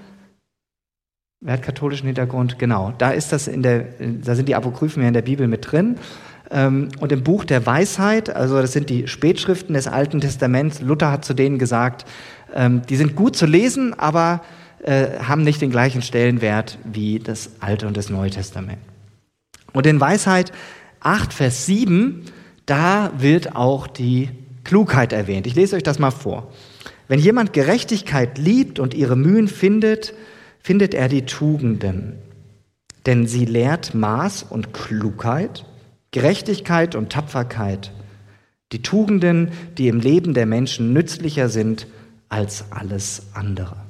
Wer 1.41 1.53
hat 1.53 1.63
katholischen 1.63 2.05
Hintergrund? 2.05 2.59
Genau, 2.59 2.93
da 2.97 3.11
ist 3.11 3.31
das 3.31 3.47
in 3.47 3.63
der, 3.63 3.85
da 3.99 4.35
sind 4.35 4.49
die 4.49 4.55
Apokryphen 4.55 5.01
ja 5.01 5.07
in 5.07 5.13
der 5.13 5.21
Bibel 5.21 5.47
mit 5.47 5.71
drin. 5.71 5.97
Ähm, 6.51 6.89
und 6.99 7.11
im 7.11 7.23
Buch 7.23 7.45
der 7.45 7.65
Weisheit, 7.65 8.29
also 8.29 8.61
das 8.61 8.73
sind 8.73 8.89
die 8.89 9.07
Spätschriften 9.07 9.73
des 9.73 9.87
Alten 9.87 10.21
Testaments, 10.21 10.81
Luther 10.81 11.11
hat 11.11 11.23
zu 11.25 11.33
denen 11.33 11.57
gesagt, 11.57 12.05
ähm, 12.53 12.81
die 12.89 12.95
sind 12.95 13.15
gut 13.15 13.35
zu 13.35 13.45
lesen, 13.45 13.97
aber 13.97 14.41
äh, 14.83 15.19
haben 15.19 15.43
nicht 15.43 15.61
den 15.61 15.71
gleichen 15.71 16.01
Stellenwert 16.01 16.77
wie 16.83 17.19
das 17.19 17.51
Alte 17.59 17.87
und 17.87 17.97
das 17.97 18.09
Neue 18.09 18.29
Testament. 18.29 18.79
Und 19.73 19.85
in 19.85 19.99
Weisheit 19.99 20.51
8, 21.01 21.33
Vers 21.33 21.65
7, 21.65 22.25
da 22.65 23.11
wird 23.17 23.55
auch 23.55 23.87
die 23.87 24.29
Klugheit 24.63 25.13
erwähnt. 25.13 25.47
Ich 25.47 25.55
lese 25.55 25.75
euch 25.75 25.83
das 25.83 25.99
mal 25.99 26.11
vor. 26.11 26.51
Wenn 27.07 27.19
jemand 27.19 27.53
Gerechtigkeit 27.53 28.37
liebt 28.37 28.79
und 28.79 28.93
ihre 28.93 29.15
Mühen 29.15 29.47
findet, 29.47 30.13
findet 30.61 30.93
er 30.93 31.09
die 31.09 31.25
Tugenden. 31.25 32.13
Denn 33.05 33.25
sie 33.25 33.45
lehrt 33.45 33.95
Maß 33.95 34.43
und 34.43 34.73
Klugheit, 34.73 35.65
Gerechtigkeit 36.11 36.95
und 36.95 37.11
Tapferkeit, 37.11 37.91
die 38.71 38.83
Tugenden, 38.83 39.51
die 39.77 39.87
im 39.87 39.99
Leben 39.99 40.33
der 40.33 40.45
Menschen 40.45 40.93
nützlicher 40.93 41.49
sind 41.49 41.87
als 42.27 42.65
alles 42.71 43.27
andere. 43.33 43.88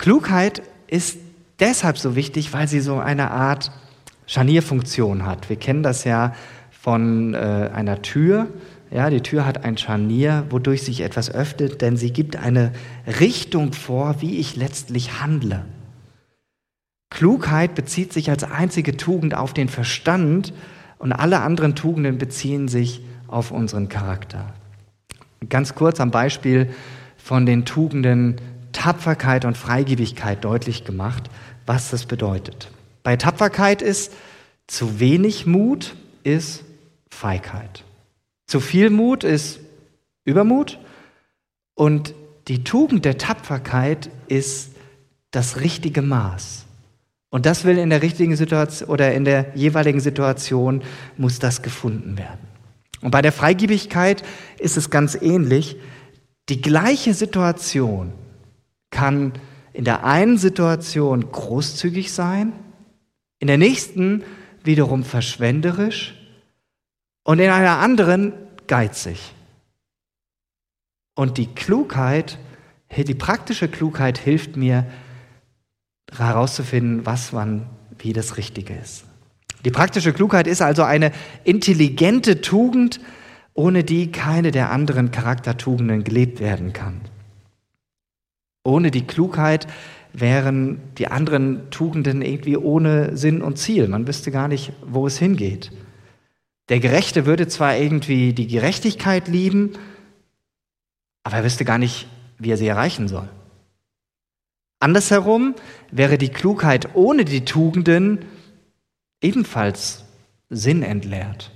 Klugheit 0.00 0.62
ist 0.86 1.18
deshalb 1.58 1.98
so 1.98 2.16
wichtig, 2.16 2.54
weil 2.54 2.66
sie 2.66 2.80
so 2.80 2.98
eine 3.00 3.32
Art 3.32 3.70
Scharnierfunktion 4.26 5.26
hat. 5.26 5.50
Wir 5.50 5.56
kennen 5.56 5.82
das 5.82 6.04
ja 6.04 6.34
von 6.70 7.34
äh, 7.34 7.68
einer 7.74 8.00
Tür. 8.00 8.46
Ja, 8.90 9.10
die 9.10 9.20
Tür 9.20 9.44
hat 9.44 9.62
ein 9.62 9.76
Scharnier, 9.76 10.46
wodurch 10.48 10.84
sich 10.84 11.02
etwas 11.02 11.30
öffnet, 11.30 11.82
denn 11.82 11.98
sie 11.98 12.14
gibt 12.14 12.36
eine 12.36 12.72
Richtung 13.20 13.74
vor, 13.74 14.22
wie 14.22 14.38
ich 14.38 14.56
letztlich 14.56 15.20
handle. 15.20 15.66
Klugheit 17.10 17.74
bezieht 17.74 18.14
sich 18.14 18.30
als 18.30 18.42
einzige 18.42 18.96
Tugend 18.96 19.34
auf 19.34 19.52
den 19.52 19.68
Verstand 19.68 20.54
und 20.96 21.12
alle 21.12 21.40
anderen 21.40 21.74
Tugenden 21.74 22.16
beziehen 22.16 22.68
sich 22.68 23.02
auf 23.28 23.50
unseren 23.50 23.90
Charakter. 23.90 24.54
Ganz 25.50 25.74
kurz 25.74 26.00
am 26.00 26.10
Beispiel 26.10 26.70
von 27.18 27.44
den 27.44 27.66
Tugenden 27.66 28.40
Tapferkeit 28.72 29.44
und 29.44 29.56
Freigebigkeit 29.56 30.44
deutlich 30.44 30.84
gemacht, 30.84 31.30
was 31.66 31.90
das 31.90 32.06
bedeutet. 32.06 32.70
Bei 33.02 33.16
Tapferkeit 33.16 33.82
ist 33.82 34.12
zu 34.66 35.00
wenig 35.00 35.46
Mut 35.46 35.96
ist 36.22 36.64
Feigheit. 37.10 37.84
Zu 38.46 38.60
viel 38.60 38.90
Mut 38.90 39.24
ist 39.24 39.60
Übermut 40.24 40.78
und 41.74 42.14
die 42.48 42.64
Tugend 42.64 43.04
der 43.04 43.18
Tapferkeit 43.18 44.10
ist 44.28 44.72
das 45.30 45.60
richtige 45.60 46.02
Maß. 46.02 46.66
Und 47.30 47.46
das 47.46 47.64
will 47.64 47.78
in 47.78 47.90
der 47.90 48.02
richtigen 48.02 48.34
Situation 48.36 48.88
oder 48.88 49.14
in 49.14 49.24
der 49.24 49.52
jeweiligen 49.54 50.00
Situation 50.00 50.82
muss 51.16 51.38
das 51.38 51.62
gefunden 51.62 52.18
werden. 52.18 52.40
Und 53.00 53.12
bei 53.12 53.22
der 53.22 53.32
Freigebigkeit 53.32 54.22
ist 54.58 54.76
es 54.76 54.90
ganz 54.90 55.14
ähnlich. 55.14 55.76
Die 56.48 56.60
gleiche 56.60 57.14
Situation 57.14 58.12
kann 58.90 59.32
in 59.72 59.84
der 59.84 60.04
einen 60.04 60.36
Situation 60.38 61.30
großzügig 61.30 62.12
sein, 62.12 62.52
in 63.38 63.46
der 63.46 63.58
nächsten 63.58 64.24
wiederum 64.62 65.04
verschwenderisch 65.04 66.14
und 67.24 67.38
in 67.38 67.50
einer 67.50 67.78
anderen 67.78 68.32
geizig. 68.66 69.32
Und 71.14 71.38
die 71.38 71.46
Klugheit, 71.46 72.38
die 72.96 73.14
praktische 73.14 73.68
Klugheit 73.68 74.18
hilft 74.18 74.56
mir, 74.56 74.86
herauszufinden, 76.16 77.06
was 77.06 77.32
wann 77.32 77.66
wie 77.98 78.12
das 78.12 78.36
Richtige 78.36 78.74
ist. 78.74 79.04
Die 79.64 79.70
praktische 79.70 80.12
Klugheit 80.12 80.46
ist 80.46 80.62
also 80.62 80.82
eine 80.82 81.12
intelligente 81.44 82.40
Tugend, 82.40 83.00
ohne 83.54 83.84
die 83.84 84.10
keine 84.10 84.50
der 84.50 84.70
anderen 84.70 85.10
Charaktertugenden 85.10 86.02
gelebt 86.02 86.40
werden 86.40 86.72
kann. 86.72 87.00
Ohne 88.62 88.90
die 88.90 89.06
Klugheit 89.06 89.66
wären 90.12 90.80
die 90.98 91.08
anderen 91.08 91.70
Tugenden 91.70 92.22
irgendwie 92.22 92.56
ohne 92.56 93.16
Sinn 93.16 93.42
und 93.42 93.58
Ziel. 93.58 93.88
Man 93.88 94.06
wüsste 94.06 94.30
gar 94.30 94.48
nicht, 94.48 94.72
wo 94.84 95.06
es 95.06 95.18
hingeht. 95.18 95.70
Der 96.68 96.80
Gerechte 96.80 97.26
würde 97.26 97.48
zwar 97.48 97.76
irgendwie 97.76 98.32
die 98.32 98.46
Gerechtigkeit 98.46 99.28
lieben, 99.28 99.72
aber 101.24 101.36
er 101.36 101.44
wüsste 101.44 101.64
gar 101.64 101.78
nicht, 101.78 102.06
wie 102.38 102.50
er 102.50 102.56
sie 102.56 102.68
erreichen 102.68 103.08
soll. 103.08 103.28
Andersherum 104.78 105.54
wäre 105.90 106.16
die 106.16 106.30
Klugheit 106.30 106.94
ohne 106.94 107.24
die 107.24 107.44
Tugenden 107.44 108.24
ebenfalls 109.20 110.04
sinnentleert. 110.48 111.50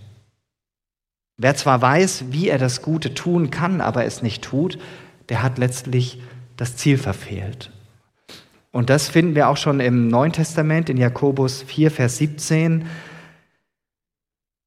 Wer 1.36 1.56
zwar 1.56 1.80
weiß, 1.80 2.26
wie 2.30 2.48
er 2.48 2.58
das 2.58 2.82
Gute 2.82 3.14
tun 3.14 3.50
kann, 3.50 3.80
aber 3.80 4.04
es 4.04 4.22
nicht 4.22 4.44
tut, 4.44 4.78
der 5.30 5.42
hat 5.42 5.58
letztlich 5.58 6.20
das 6.56 6.76
Ziel 6.76 6.98
verfehlt. 6.98 7.70
Und 8.70 8.90
das 8.90 9.08
finden 9.08 9.34
wir 9.34 9.48
auch 9.48 9.56
schon 9.56 9.80
im 9.80 10.08
Neuen 10.08 10.32
Testament 10.32 10.90
in 10.90 10.96
Jakobus 10.96 11.62
4, 11.62 11.90
Vers 11.90 12.18
17, 12.18 12.86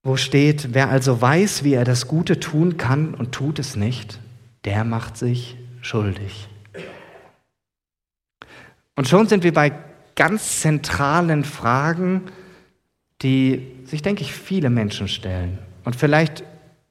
wo 0.04 0.16
steht, 0.16 0.74
wer 0.74 0.90
also 0.90 1.22
weiß, 1.22 1.66
wie 1.66 1.74
er 1.74 1.84
das 1.84 2.08
Gute 2.08 2.40
tun 2.40 2.78
kann 2.78 3.14
und 3.14 3.34
tut 3.34 3.60
es 3.60 3.76
nicht, 3.76 4.20
der 4.64 4.86
macht 4.86 5.18
sich 5.18 5.58
schuldig. 5.82 6.48
Und 8.96 9.08
schon 9.08 9.28
sind 9.28 9.44
wir 9.44 9.54
bei 9.54 9.74
ganz 10.16 10.62
zentralen 10.62 11.44
Fragen, 11.44 12.24
die 13.22 13.68
sich, 13.86 14.02
denke 14.02 14.22
ich, 14.22 14.34
viele 14.34 14.70
Menschen 14.70 15.08
stellen. 15.08 15.60
Und 15.84 15.96
vielleicht 15.96 16.44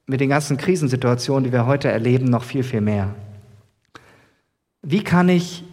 mit 0.05 0.21
den 0.21 0.29
ganzen 0.29 0.57
Krisensituationen, 0.57 1.43
die 1.43 1.51
wir 1.51 1.65
heute 1.65 1.89
erleben, 1.89 2.25
noch 2.25 2.43
viel, 2.43 2.63
viel 2.63 2.81
mehr. 2.81 3.15
Wie 4.81 5.03
kann 5.03 5.29
ich 5.29 5.63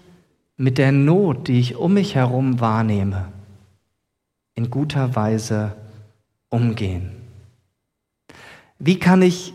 mit 0.57 0.79
der 0.79 0.93
Not, 0.93 1.49
die 1.49 1.61
ich 1.61 1.77
um 1.77 1.95
mich 1.95 2.15
herum 2.15 2.61
wahrnehme, 2.61 3.33
in 4.55 4.71
guter 4.71 5.15
Weise 5.17 5.77
umgehen? 6.49 7.11
Wie 8.79 8.99
kann 8.99 9.23
ich 9.23 9.53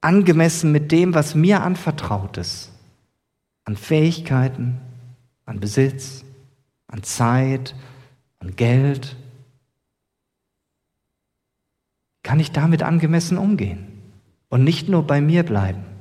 angemessen 0.00 0.72
mit 0.72 0.92
dem, 0.92 1.14
was 1.14 1.34
mir 1.34 1.62
anvertraut 1.62 2.36
ist, 2.36 2.72
an 3.64 3.76
Fähigkeiten, 3.76 4.80
an 5.46 5.60
Besitz, 5.60 6.24
an 6.86 7.02
Zeit, 7.02 7.74
an 8.40 8.56
Geld? 8.56 9.16
Kann 12.22 12.40
ich 12.40 12.52
damit 12.52 12.82
angemessen 12.82 13.38
umgehen 13.38 13.86
und 14.48 14.64
nicht 14.64 14.88
nur 14.88 15.06
bei 15.06 15.20
mir 15.20 15.42
bleiben? 15.42 15.91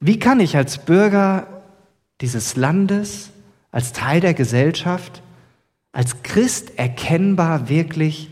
Wie 0.00 0.18
kann 0.18 0.40
ich 0.40 0.56
als 0.56 0.78
Bürger 0.78 1.46
dieses 2.22 2.56
Landes, 2.56 3.30
als 3.70 3.92
Teil 3.92 4.20
der 4.20 4.32
Gesellschaft, 4.32 5.22
als 5.92 6.22
Christ 6.22 6.78
erkennbar 6.78 7.68
wirklich 7.68 8.30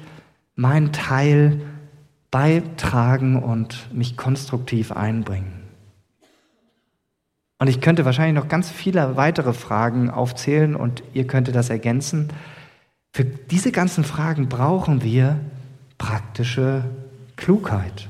meinen 0.55 0.93
Teil 0.93 1.61
beitragen 2.31 3.43
und 3.43 3.95
mich 3.95 4.17
konstruktiv 4.17 4.93
einbringen? 4.93 5.53
Und 7.59 7.69
ich 7.69 7.83
könnte 7.83 8.07
wahrscheinlich 8.07 8.43
noch 8.43 8.49
ganz 8.49 8.71
viele 8.71 9.17
weitere 9.17 9.53
Fragen 9.53 10.09
aufzählen 10.09 10.75
und 10.75 11.03
ihr 11.13 11.27
könntet 11.27 11.55
das 11.55 11.69
ergänzen. 11.69 12.29
Für 13.13 13.25
diese 13.25 13.73
ganzen 13.73 14.05
Fragen 14.05 14.49
brauchen 14.49 15.03
wir 15.03 15.39
praktische 15.99 16.85
Klugheit. 17.37 18.09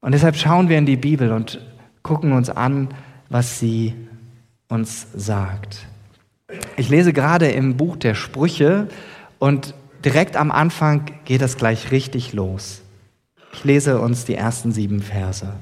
Und 0.00 0.12
deshalb 0.12 0.36
schauen 0.36 0.68
wir 0.68 0.78
in 0.78 0.86
die 0.86 0.96
Bibel 0.96 1.32
und 1.32 1.60
gucken 2.04 2.32
uns 2.32 2.50
an, 2.50 2.88
was 3.28 3.58
sie 3.58 3.94
uns 4.68 5.08
sagt. 5.16 5.86
Ich 6.76 6.88
lese 6.88 7.12
gerade 7.12 7.50
im 7.50 7.76
Buch 7.76 7.96
der 7.96 8.14
Sprüche 8.14 8.88
und 9.40 9.74
direkt 10.04 10.36
am 10.36 10.52
Anfang 10.52 11.06
geht 11.24 11.42
es 11.42 11.56
gleich 11.56 11.90
richtig 11.90 12.32
los. 12.32 12.82
Ich 13.52 13.64
lese 13.64 14.00
uns 14.00 14.24
die 14.24 14.34
ersten 14.34 14.70
sieben 14.70 15.00
Verse. 15.00 15.52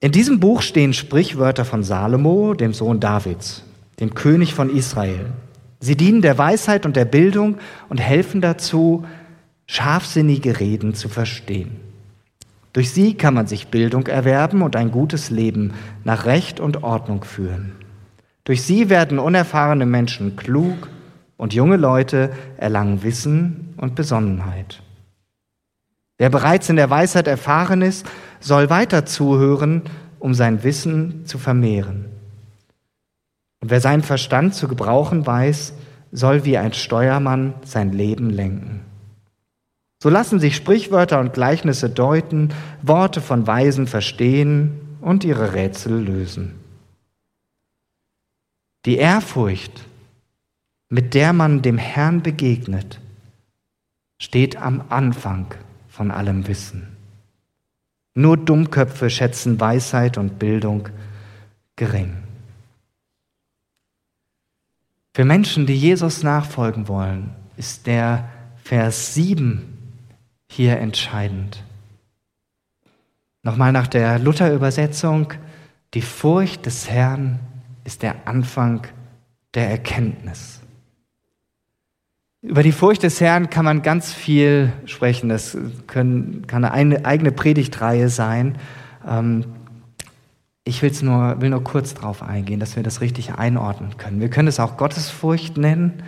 In 0.00 0.12
diesem 0.12 0.40
Buch 0.40 0.62
stehen 0.62 0.94
Sprichwörter 0.94 1.64
von 1.64 1.82
Salomo, 1.82 2.54
dem 2.54 2.72
Sohn 2.72 3.00
Davids, 3.00 3.64
dem 4.00 4.14
König 4.14 4.54
von 4.54 4.74
Israel. 4.74 5.26
Sie 5.80 5.96
dienen 5.96 6.22
der 6.22 6.38
Weisheit 6.38 6.86
und 6.86 6.96
der 6.96 7.04
Bildung 7.04 7.58
und 7.88 7.98
helfen 7.98 8.40
dazu, 8.40 9.04
scharfsinnige 9.66 10.60
Reden 10.60 10.94
zu 10.94 11.08
verstehen. 11.08 11.87
Durch 12.72 12.90
sie 12.90 13.14
kann 13.14 13.34
man 13.34 13.46
sich 13.46 13.68
Bildung 13.68 14.06
erwerben 14.06 14.62
und 14.62 14.76
ein 14.76 14.90
gutes 14.90 15.30
Leben 15.30 15.72
nach 16.04 16.26
Recht 16.26 16.60
und 16.60 16.82
Ordnung 16.82 17.24
führen. 17.24 17.72
Durch 18.44 18.62
sie 18.62 18.88
werden 18.88 19.18
unerfahrene 19.18 19.86
Menschen 19.86 20.36
klug 20.36 20.88
und 21.36 21.54
junge 21.54 21.76
Leute 21.76 22.30
erlangen 22.56 23.02
Wissen 23.02 23.74
und 23.76 23.94
Besonnenheit. 23.94 24.82
Wer 26.18 26.30
bereits 26.30 26.68
in 26.68 26.76
der 26.76 26.90
Weisheit 26.90 27.28
erfahren 27.28 27.80
ist, 27.80 28.06
soll 28.40 28.70
weiter 28.70 29.06
zuhören, 29.06 29.82
um 30.18 30.34
sein 30.34 30.64
Wissen 30.64 31.26
zu 31.26 31.38
vermehren. 31.38 32.06
Und 33.60 33.70
wer 33.70 33.80
seinen 33.80 34.02
Verstand 34.02 34.54
zu 34.54 34.66
gebrauchen 34.66 35.26
weiß, 35.26 35.74
soll 36.10 36.44
wie 36.44 36.58
ein 36.58 36.72
Steuermann 36.72 37.54
sein 37.64 37.92
Leben 37.92 38.30
lenken. 38.30 38.80
So 40.00 40.10
lassen 40.10 40.38
sich 40.38 40.54
Sprichwörter 40.54 41.18
und 41.18 41.32
Gleichnisse 41.32 41.90
deuten, 41.90 42.54
Worte 42.82 43.20
von 43.20 43.46
Weisen 43.46 43.88
verstehen 43.88 44.80
und 45.00 45.24
ihre 45.24 45.54
Rätsel 45.54 46.00
lösen. 46.00 46.54
Die 48.84 48.96
Ehrfurcht, 48.96 49.84
mit 50.88 51.14
der 51.14 51.32
man 51.32 51.62
dem 51.62 51.78
Herrn 51.78 52.22
begegnet, 52.22 53.00
steht 54.20 54.56
am 54.56 54.84
Anfang 54.88 55.54
von 55.88 56.12
allem 56.12 56.46
Wissen. 56.46 56.96
Nur 58.14 58.36
Dummköpfe 58.36 59.10
schätzen 59.10 59.58
Weisheit 59.60 60.16
und 60.16 60.38
Bildung 60.38 60.88
gering. 61.76 62.16
Für 65.12 65.24
Menschen, 65.24 65.66
die 65.66 65.76
Jesus 65.76 66.22
nachfolgen 66.22 66.86
wollen, 66.86 67.34
ist 67.56 67.88
der 67.88 68.28
Vers 68.62 69.14
7 69.14 69.77
hier 70.50 70.78
entscheidend. 70.78 71.62
Nochmal 73.42 73.72
nach 73.72 73.86
der 73.86 74.18
Luther-Übersetzung, 74.18 75.32
die 75.94 76.02
Furcht 76.02 76.66
des 76.66 76.90
Herrn 76.90 77.38
ist 77.84 78.02
der 78.02 78.26
Anfang 78.26 78.86
der 79.54 79.70
Erkenntnis. 79.70 80.60
Über 82.42 82.62
die 82.62 82.72
Furcht 82.72 83.02
des 83.02 83.20
Herrn 83.20 83.50
kann 83.50 83.64
man 83.64 83.82
ganz 83.82 84.12
viel 84.12 84.72
sprechen. 84.84 85.28
Das 85.28 85.56
können, 85.86 86.46
kann 86.46 86.64
eine 86.64 87.04
eigene 87.04 87.32
Predigtreihe 87.32 88.08
sein. 88.10 88.58
Ähm, 89.06 89.44
ich 90.64 90.82
will's 90.82 91.02
nur, 91.02 91.40
will 91.40 91.50
nur 91.50 91.64
kurz 91.64 91.94
darauf 91.94 92.22
eingehen, 92.22 92.60
dass 92.60 92.76
wir 92.76 92.82
das 92.82 93.00
richtig 93.00 93.34
einordnen 93.34 93.96
können. 93.96 94.20
Wir 94.20 94.28
können 94.28 94.48
es 94.48 94.60
auch 94.60 94.76
Gottesfurcht 94.76 95.56
nennen. 95.56 96.02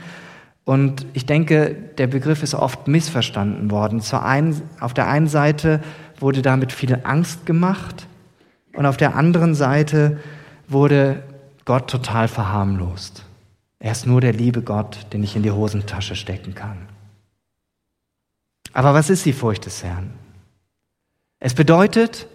Und 0.64 1.06
ich 1.14 1.26
denke, 1.26 1.74
der 1.98 2.06
Begriff 2.06 2.42
ist 2.42 2.54
oft 2.54 2.86
missverstanden 2.86 3.70
worden. 3.70 4.02
Einen, 4.12 4.62
auf 4.78 4.94
der 4.94 5.08
einen 5.08 5.26
Seite 5.26 5.80
wurde 6.18 6.42
damit 6.42 6.72
viel 6.72 6.98
Angst 7.02 7.46
gemacht 7.46 8.06
und 8.74 8.86
auf 8.86 8.96
der 8.96 9.16
anderen 9.16 9.54
Seite 9.54 10.20
wurde 10.68 11.22
Gott 11.64 11.88
total 11.88 12.28
verharmlost. 12.28 13.24
Er 13.78 13.92
ist 13.92 14.06
nur 14.06 14.20
der 14.20 14.32
liebe 14.32 14.62
Gott, 14.62 15.06
den 15.12 15.24
ich 15.24 15.34
in 15.34 15.42
die 15.42 15.50
Hosentasche 15.50 16.14
stecken 16.14 16.54
kann. 16.54 16.76
Aber 18.72 18.94
was 18.94 19.10
ist 19.10 19.24
die 19.24 19.32
Furcht 19.32 19.66
des 19.66 19.82
Herrn? 19.82 20.12
Es 21.40 21.54
bedeutet, 21.54 22.28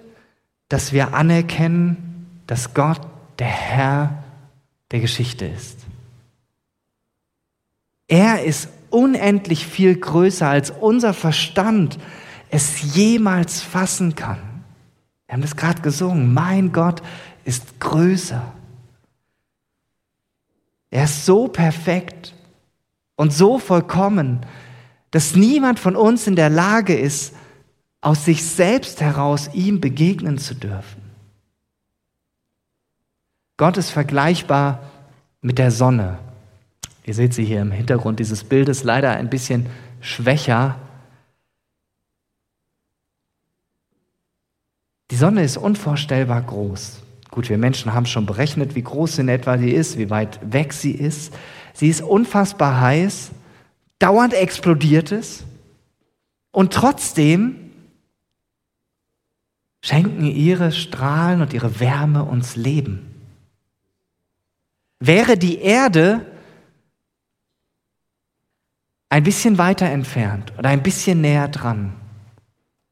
dass 0.67 0.91
wir 0.91 1.13
anerkennen, 1.13 2.27
dass 2.47 2.73
Gott 2.73 3.01
der 3.39 3.47
Herr 3.47 4.23
der 4.91 4.99
Geschichte 4.99 5.45
ist. 5.45 5.84
Er 8.07 8.43
ist 8.43 8.69
unendlich 8.89 9.65
viel 9.65 9.95
größer, 9.95 10.47
als 10.47 10.71
unser 10.71 11.13
Verstand 11.13 11.97
es 12.49 12.95
jemals 12.95 13.61
fassen 13.61 14.15
kann. 14.15 14.39
Wir 15.25 15.33
haben 15.33 15.41
das 15.41 15.55
gerade 15.55 15.81
gesungen. 15.81 16.33
Mein 16.33 16.71
Gott 16.71 17.01
ist 17.43 17.79
größer. 17.79 18.53
Er 20.91 21.03
ist 21.03 21.25
so 21.25 21.47
perfekt 21.47 22.33
und 23.15 23.33
so 23.33 23.59
vollkommen, 23.59 24.45
dass 25.11 25.35
niemand 25.35 25.79
von 25.79 25.95
uns 25.95 26.27
in 26.27 26.35
der 26.35 26.49
Lage 26.49 26.95
ist, 26.95 27.33
aus 28.01 28.25
sich 28.25 28.43
selbst 28.43 29.01
heraus 29.01 29.49
ihm 29.53 29.81
begegnen 29.81 30.37
zu 30.37 30.53
dürfen. 30.53 31.01
Gott 33.57 33.77
ist 33.77 33.89
vergleichbar 33.89 34.91
mit 35.41 35.57
der 35.57 35.71
Sonne. 35.71 36.19
Ihr 37.05 37.13
seht 37.13 37.33
sie 37.33 37.45
hier 37.45 37.61
im 37.61 37.71
Hintergrund 37.71 38.19
dieses 38.19 38.43
Bildes, 38.43 38.83
leider 38.83 39.11
ein 39.11 39.29
bisschen 39.29 39.67
schwächer. 40.01 40.79
Die 45.11 45.15
Sonne 45.15 45.43
ist 45.43 45.57
unvorstellbar 45.57 46.41
groß. 46.41 47.03
Gut, 47.29 47.49
wir 47.49 47.59
Menschen 47.59 47.93
haben 47.93 48.07
schon 48.07 48.25
berechnet, 48.25 48.75
wie 48.75 48.81
groß 48.81 49.19
in 49.19 49.29
etwa 49.29 49.57
sie 49.57 49.71
ist, 49.71 49.97
wie 49.99 50.09
weit 50.09 50.39
weg 50.51 50.73
sie 50.73 50.93
ist. 50.93 51.33
Sie 51.73 51.89
ist 51.89 52.01
unfassbar 52.01 52.81
heiß, 52.81 53.31
dauernd 53.99 54.33
explodiert 54.33 55.11
es 55.11 55.43
und 56.51 56.73
trotzdem 56.73 57.71
schenken 59.83 60.25
ihre 60.25 60.71
Strahlen 60.71 61.41
und 61.41 61.53
ihre 61.53 61.79
Wärme 61.79 62.23
uns 62.23 62.55
Leben. 62.55 63.11
Wäre 64.99 65.37
die 65.37 65.59
Erde 65.59 66.25
ein 69.15 69.23
bisschen 69.23 69.57
weiter 69.57 69.85
entfernt 69.85 70.51
oder 70.57 70.67
ein 70.67 70.83
bisschen 70.83 71.21
näher 71.21 71.47
dran, 71.47 71.93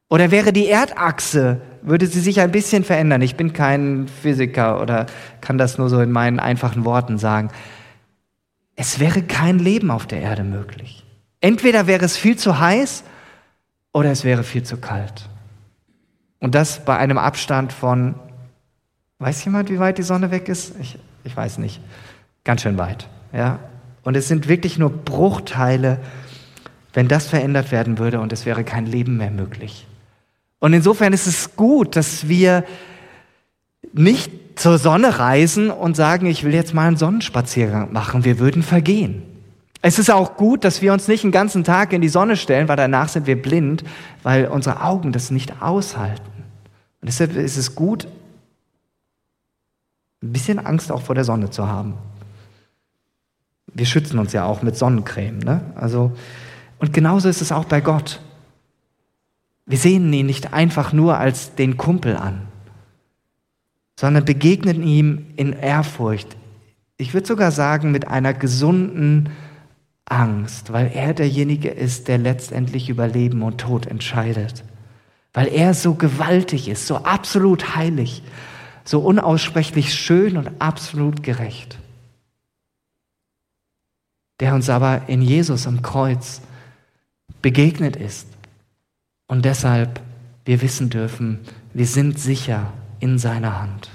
oder 0.10 0.32
wäre 0.32 0.54
die 0.54 0.68
Erdachse, 0.68 1.60
würde 1.82 2.08
sie 2.08 2.22
sich 2.22 2.40
ein 2.40 2.52
bisschen 2.52 2.86
verändern. 2.86 3.22
Ich 3.22 3.36
bin 3.36 3.52
kein 3.52 4.08
Physiker 4.08 4.80
oder 4.80 5.08
kann 5.42 5.58
das 5.58 5.78
nur 5.78 5.90
so 5.90 6.00
in 6.00 6.12
meinen 6.12 6.40
einfachen 6.40 6.86
Worten 6.86 7.18
sagen. 7.18 7.50
Es 8.78 9.00
wäre 9.00 9.22
kein 9.22 9.60
Leben 9.60 9.92
auf 9.92 10.08
der 10.08 10.22
Erde 10.22 10.46
möglich. 10.46 11.04
Entweder 11.42 11.88
wäre 11.88 12.06
es 12.06 12.16
viel 12.16 12.38
zu 12.38 12.58
heiß 12.58 13.04
oder 13.92 14.12
es 14.12 14.24
wäre 14.24 14.44
viel 14.44 14.64
zu 14.64 14.78
kalt. 14.78 15.28
Und 16.40 16.56
das 16.56 16.86
bei 16.86 16.96
einem 16.96 17.18
Abstand 17.18 17.74
von, 17.74 18.16
weiß 19.20 19.44
jemand, 19.44 19.70
wie 19.70 19.80
weit 19.80 19.98
die 19.98 20.04
Sonne 20.04 20.32
weg 20.32 20.48
ist? 20.48 20.80
Ich 20.80 21.00
ich 21.26 21.36
weiß 21.36 21.58
nicht, 21.58 21.82
ganz 22.44 22.62
schön 22.62 22.78
weit. 22.78 23.10
Ja? 23.34 23.60
Und 24.04 24.16
es 24.16 24.28
sind 24.28 24.48
wirklich 24.48 24.78
nur 24.78 24.90
Bruchteile, 24.90 26.00
wenn 26.94 27.08
das 27.08 27.28
verändert 27.28 27.72
werden 27.72 27.98
würde 27.98 28.20
und 28.20 28.32
es 28.32 28.46
wäre 28.46 28.64
kein 28.64 28.86
Leben 28.86 29.18
mehr 29.18 29.32
möglich. 29.32 29.88
Und 30.60 30.74
insofern 30.74 31.14
ist 31.14 31.28
es 31.28 31.56
gut, 31.56 31.96
dass 31.96 32.28
wir 32.28 32.64
nicht 33.92 34.32
zur 34.56 34.78
Sonne 34.78 35.20
reisen 35.20 35.72
und 35.72 35.96
sagen, 35.96 36.26
ich 36.26 36.44
will 36.44 36.54
jetzt 36.54 36.74
mal 36.74 36.88
einen 36.88 36.98
Sonnenspaziergang 36.98 37.92
machen, 37.92 38.24
wir 38.24 38.40
würden 38.40 38.64
vergehen. 38.64 39.24
Es 39.82 40.00
ist 40.00 40.10
auch 40.10 40.38
gut, 40.38 40.64
dass 40.64 40.82
wir 40.82 40.94
uns 40.94 41.10
nicht 41.10 41.24
einen 41.24 41.34
ganzen 41.34 41.66
Tag 41.66 41.92
in 41.92 42.02
die 42.02 42.10
Sonne 42.10 42.38
stellen, 42.38 42.70
weil 42.70 42.78
danach 42.78 43.10
sind 43.10 43.28
wir 43.28 43.42
blind, 43.42 43.84
weil 44.22 44.48
unsere 44.48 44.82
Augen 44.82 45.12
das 45.12 45.32
nicht 45.32 45.62
aushalten. 45.62 46.32
Und 47.02 47.08
deshalb 47.08 47.36
ist 47.36 47.58
es 47.58 47.76
gut, 47.76 48.08
ein 50.24 50.32
bisschen 50.32 50.66
Angst 50.66 50.90
auch 50.90 51.02
vor 51.02 51.16
der 51.16 51.26
Sonne 51.26 51.50
zu 51.50 51.68
haben. 51.68 51.96
Wir 53.74 53.86
schützen 53.86 54.20
uns 54.20 54.34
ja 54.34 54.46
auch 54.46 54.62
mit 54.62 54.78
Sonnencreme. 54.78 55.40
Ne? 55.40 55.62
Also, 55.76 56.12
und 56.80 56.94
genauso 56.94 57.30
ist 57.30 57.42
es 57.42 57.52
auch 57.52 57.66
bei 57.66 57.82
Gott. 57.82 58.22
Wir 59.66 59.78
sehen 59.78 60.12
ihn 60.12 60.26
nicht 60.26 60.54
einfach 60.54 60.94
nur 60.94 61.18
als 61.18 61.56
den 61.56 61.78
Kumpel 61.78 62.16
an, 62.18 62.42
sondern 64.00 64.26
begegnen 64.26 64.84
ihm 64.84 65.28
in 65.38 65.54
Ehrfurcht. 65.54 66.36
Ich 66.98 67.14
würde 67.14 67.28
sogar 67.28 67.52
sagen, 67.52 67.92
mit 67.92 68.08
einer 68.08 68.34
gesunden 68.34 69.30
Angst, 70.06 70.74
weil 70.74 70.92
er 70.94 71.14
derjenige 71.14 71.70
ist, 71.70 72.08
der 72.08 72.18
letztendlich 72.18 72.90
über 72.90 73.08
Leben 73.08 73.42
und 73.42 73.60
Tod 73.60 73.86
entscheidet. 73.86 74.64
Weil 75.34 75.48
er 75.48 75.74
so 75.74 75.96
gewaltig 75.96 76.68
ist, 76.68 76.86
so 76.86 76.98
absolut 76.98 77.76
heilig 77.76 78.22
so 78.86 79.00
unaussprechlich 79.00 79.94
schön 79.94 80.38
und 80.38 80.50
absolut 80.60 81.24
gerecht, 81.24 81.78
der 84.40 84.54
uns 84.54 84.70
aber 84.70 85.04
in 85.08 85.22
Jesus 85.22 85.68
am 85.68 85.82
Kreuz 85.82 86.42
begegnet 87.42 87.96
ist 87.96 88.28
und 89.28 89.46
deshalb 89.46 90.02
wir 90.46 90.62
wissen 90.62 90.90
dürfen, 90.90 91.40
wir 91.74 91.88
sind 91.88 92.20
sicher 92.20 92.74
in 93.00 93.18
seiner 93.18 93.62
Hand. 93.62 93.90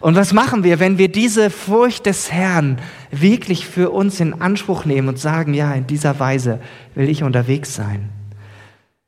Und 0.00 0.14
was 0.14 0.32
machen 0.32 0.64
wir, 0.64 0.80
wenn 0.80 0.98
wir 0.98 1.08
diese 1.08 1.50
Furcht 1.50 2.06
des 2.06 2.30
Herrn 2.30 2.78
wirklich 3.10 3.66
für 3.66 3.90
uns 3.90 4.20
in 4.20 4.40
Anspruch 4.40 4.84
nehmen 4.84 5.08
und 5.08 5.18
sagen, 5.18 5.54
ja, 5.54 5.72
in 5.72 5.86
dieser 5.86 6.20
Weise 6.20 6.60
will 6.94 7.08
ich 7.08 7.22
unterwegs 7.22 7.74
sein? 7.74 8.10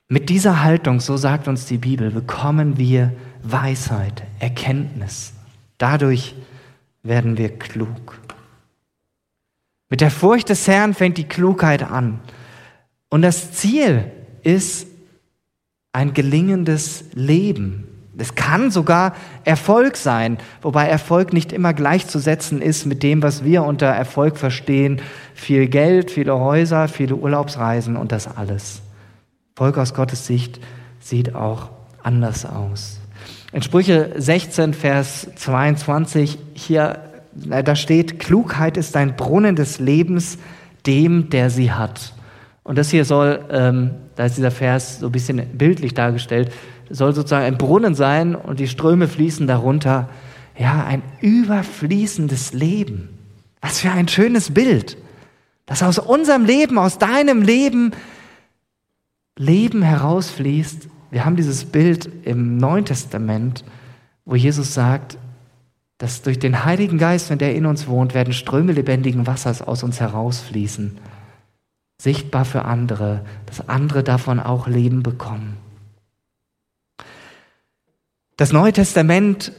Mit 0.08 0.28
dieser 0.28 0.64
Haltung, 0.64 0.98
so 0.98 1.16
sagt 1.16 1.46
uns 1.46 1.66
die 1.66 1.78
Bibel, 1.78 2.10
bekommen 2.10 2.78
wir 2.78 3.12
Weisheit, 3.42 4.24
Erkenntnis. 4.40 5.32
Dadurch 5.78 6.34
werden 7.02 7.38
wir 7.38 7.56
klug. 7.56 8.18
Mit 9.90 10.00
der 10.00 10.10
Furcht 10.10 10.48
des 10.48 10.66
Herrn 10.68 10.94
fängt 10.94 11.18
die 11.18 11.28
Klugheit 11.28 11.82
an. 11.82 12.20
Und 13.08 13.22
das 13.22 13.52
Ziel 13.52 14.04
ist 14.42 14.86
ein 15.92 16.14
gelingendes 16.14 17.04
Leben. 17.12 17.88
Es 18.16 18.34
kann 18.34 18.70
sogar 18.70 19.14
Erfolg 19.44 19.96
sein, 19.96 20.38
wobei 20.62 20.86
Erfolg 20.86 21.32
nicht 21.32 21.52
immer 21.52 21.72
gleichzusetzen 21.74 22.62
ist 22.62 22.86
mit 22.86 23.02
dem, 23.02 23.22
was 23.22 23.44
wir 23.44 23.64
unter 23.64 23.86
Erfolg 23.86 24.36
verstehen. 24.36 25.00
Viel 25.34 25.68
Geld, 25.68 26.10
viele 26.10 26.38
Häuser, 26.38 26.86
viele 26.86 27.16
Urlaubsreisen 27.16 27.96
und 27.96 28.12
das 28.12 28.28
alles. 28.36 28.82
Erfolg 29.56 29.78
aus 29.78 29.94
Gottes 29.94 30.26
Sicht 30.26 30.60
sieht 31.00 31.34
auch 31.34 31.70
anders 32.02 32.46
aus. 32.46 33.00
In 33.52 33.62
Sprüche 33.62 34.12
16, 34.16 34.74
Vers 34.74 35.26
22, 35.34 36.38
hier 36.54 37.09
da 37.34 37.76
steht, 37.76 38.18
Klugheit 38.18 38.76
ist 38.76 38.96
ein 38.96 39.16
Brunnen 39.16 39.56
des 39.56 39.78
Lebens 39.78 40.38
dem, 40.86 41.30
der 41.30 41.50
sie 41.50 41.72
hat. 41.72 42.14
Und 42.62 42.78
das 42.78 42.90
hier 42.90 43.04
soll, 43.04 43.44
ähm, 43.50 43.92
da 44.16 44.24
ist 44.26 44.36
dieser 44.36 44.50
Vers 44.50 45.00
so 45.00 45.06
ein 45.06 45.12
bisschen 45.12 45.44
bildlich 45.56 45.94
dargestellt, 45.94 46.52
soll 46.88 47.14
sozusagen 47.14 47.44
ein 47.44 47.58
Brunnen 47.58 47.94
sein 47.94 48.34
und 48.34 48.60
die 48.60 48.68
Ströme 48.68 49.08
fließen 49.08 49.46
darunter. 49.46 50.08
Ja, 50.58 50.84
ein 50.84 51.02
überfließendes 51.20 52.52
Leben. 52.52 53.08
Was 53.60 53.80
für 53.80 53.90
ein 53.90 54.08
schönes 54.08 54.52
Bild, 54.52 54.96
dass 55.66 55.82
aus 55.82 55.98
unserem 55.98 56.44
Leben, 56.44 56.78
aus 56.78 56.98
deinem 56.98 57.42
Leben, 57.42 57.92
Leben 59.36 59.82
herausfließt. 59.82 60.88
Wir 61.10 61.24
haben 61.24 61.36
dieses 61.36 61.64
Bild 61.64 62.10
im 62.24 62.56
Neuen 62.56 62.84
Testament, 62.84 63.64
wo 64.24 64.34
Jesus 64.34 64.74
sagt, 64.74 65.16
dass 66.00 66.22
durch 66.22 66.38
den 66.38 66.64
Heiligen 66.64 66.96
Geist, 66.96 67.28
wenn 67.28 67.36
der 67.36 67.54
in 67.54 67.66
uns 67.66 67.86
wohnt, 67.86 68.14
werden 68.14 68.32
Ströme 68.32 68.72
lebendigen 68.72 69.26
Wassers 69.26 69.60
aus 69.60 69.82
uns 69.82 70.00
herausfließen. 70.00 70.96
Sichtbar 71.98 72.46
für 72.46 72.64
andere, 72.64 73.22
dass 73.44 73.68
andere 73.68 74.02
davon 74.02 74.40
auch 74.40 74.66
Leben 74.66 75.02
bekommen. 75.02 75.58
Das 78.38 78.50
Neue 78.50 78.72
Testament 78.72 79.52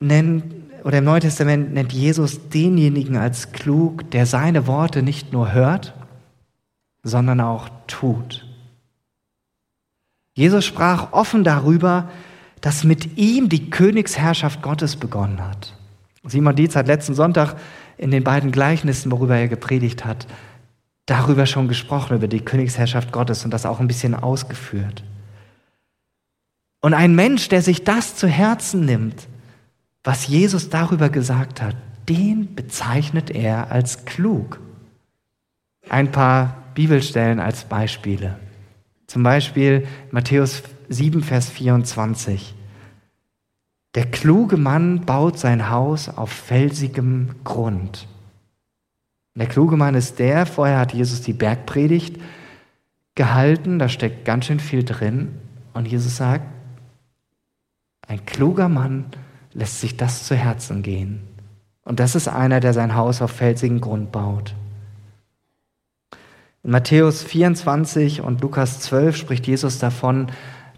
nennt, 0.00 0.42
oder 0.82 0.98
im 0.98 1.04
Neuen 1.04 1.20
Testament 1.20 1.72
nennt 1.72 1.92
Jesus 1.92 2.48
denjenigen 2.48 3.16
als 3.16 3.52
klug, 3.52 4.10
der 4.10 4.26
seine 4.26 4.66
Worte 4.66 5.04
nicht 5.04 5.32
nur 5.32 5.52
hört, 5.52 5.94
sondern 7.04 7.40
auch 7.40 7.68
tut. 7.86 8.44
Jesus 10.34 10.64
sprach 10.64 11.12
offen 11.12 11.44
darüber, 11.44 12.10
dass 12.60 12.82
mit 12.82 13.16
ihm 13.16 13.48
die 13.48 13.70
Königsherrschaft 13.70 14.62
Gottes 14.62 14.96
begonnen 14.96 15.46
hat. 15.46 15.75
Simon 16.26 16.56
Dietz 16.56 16.76
hat 16.76 16.86
letzten 16.86 17.14
Sonntag 17.14 17.56
in 17.98 18.10
den 18.10 18.24
beiden 18.24 18.52
Gleichnissen, 18.52 19.10
worüber 19.12 19.36
er 19.36 19.48
gepredigt 19.48 20.04
hat, 20.04 20.26
darüber 21.06 21.46
schon 21.46 21.68
gesprochen, 21.68 22.16
über 22.16 22.28
die 22.28 22.40
Königsherrschaft 22.40 23.12
Gottes 23.12 23.44
und 23.44 23.52
das 23.52 23.66
auch 23.66 23.80
ein 23.80 23.88
bisschen 23.88 24.14
ausgeführt. 24.14 25.04
Und 26.80 26.94
ein 26.94 27.14
Mensch, 27.14 27.48
der 27.48 27.62
sich 27.62 27.84
das 27.84 28.16
zu 28.16 28.28
Herzen 28.28 28.84
nimmt, 28.84 29.28
was 30.04 30.26
Jesus 30.26 30.68
darüber 30.68 31.08
gesagt 31.08 31.62
hat, 31.62 31.76
den 32.08 32.54
bezeichnet 32.54 33.30
er 33.30 33.72
als 33.72 34.04
klug. 34.04 34.60
Ein 35.88 36.12
paar 36.12 36.62
Bibelstellen 36.74 37.40
als 37.40 37.64
Beispiele. 37.64 38.38
Zum 39.06 39.22
Beispiel 39.22 39.86
Matthäus 40.10 40.62
7, 40.88 41.22
Vers 41.22 41.48
24. 41.48 42.54
Der 43.96 44.04
kluge 44.04 44.58
Mann 44.58 45.06
baut 45.06 45.38
sein 45.38 45.70
Haus 45.70 46.10
auf 46.10 46.30
felsigem 46.30 47.30
Grund. 47.44 48.06
Der 49.34 49.46
kluge 49.46 49.76
Mann 49.78 49.94
ist 49.94 50.18
der, 50.18 50.44
vorher 50.46 50.78
hat 50.78 50.92
Jesus 50.92 51.22
die 51.22 51.32
Bergpredigt 51.32 52.20
gehalten, 53.14 53.78
da 53.78 53.88
steckt 53.88 54.26
ganz 54.26 54.44
schön 54.44 54.60
viel 54.60 54.84
drin. 54.84 55.34
Und 55.72 55.88
Jesus 55.88 56.18
sagt, 56.18 56.44
ein 58.06 58.24
kluger 58.26 58.68
Mann 58.68 59.06
lässt 59.52 59.80
sich 59.80 59.96
das 59.96 60.24
zu 60.24 60.36
Herzen 60.36 60.82
gehen. 60.82 61.22
Und 61.82 61.98
das 61.98 62.14
ist 62.14 62.28
einer, 62.28 62.60
der 62.60 62.74
sein 62.74 62.94
Haus 62.94 63.22
auf 63.22 63.30
felsigen 63.30 63.80
Grund 63.80 64.12
baut. 64.12 64.54
In 66.62 66.70
Matthäus 66.70 67.22
24 67.22 68.20
und 68.20 68.42
Lukas 68.42 68.80
12 68.80 69.16
spricht 69.16 69.46
Jesus 69.46 69.78
davon, 69.78 70.26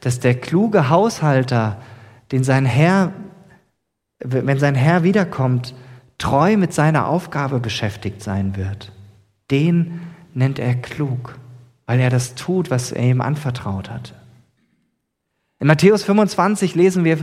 dass 0.00 0.20
der 0.20 0.34
kluge 0.34 0.88
Haushalter, 0.88 1.78
den 2.32 2.44
sein 2.44 2.64
Herr, 2.66 3.12
wenn 4.20 4.58
sein 4.58 4.74
Herr 4.74 5.02
wiederkommt, 5.02 5.74
treu 6.18 6.56
mit 6.56 6.72
seiner 6.72 7.06
Aufgabe 7.06 7.60
beschäftigt 7.60 8.22
sein 8.22 8.56
wird. 8.56 8.92
Den 9.50 10.00
nennt 10.34 10.58
er 10.58 10.74
klug, 10.74 11.38
weil 11.86 12.00
er 12.00 12.10
das 12.10 12.34
tut, 12.34 12.70
was 12.70 12.92
er 12.92 13.08
ihm 13.08 13.20
anvertraut 13.20 13.90
hat. 13.90 14.14
In 15.60 15.66
Matthäus 15.66 16.04
25 16.04 16.74
lesen 16.74 17.04
wir, 17.04 17.18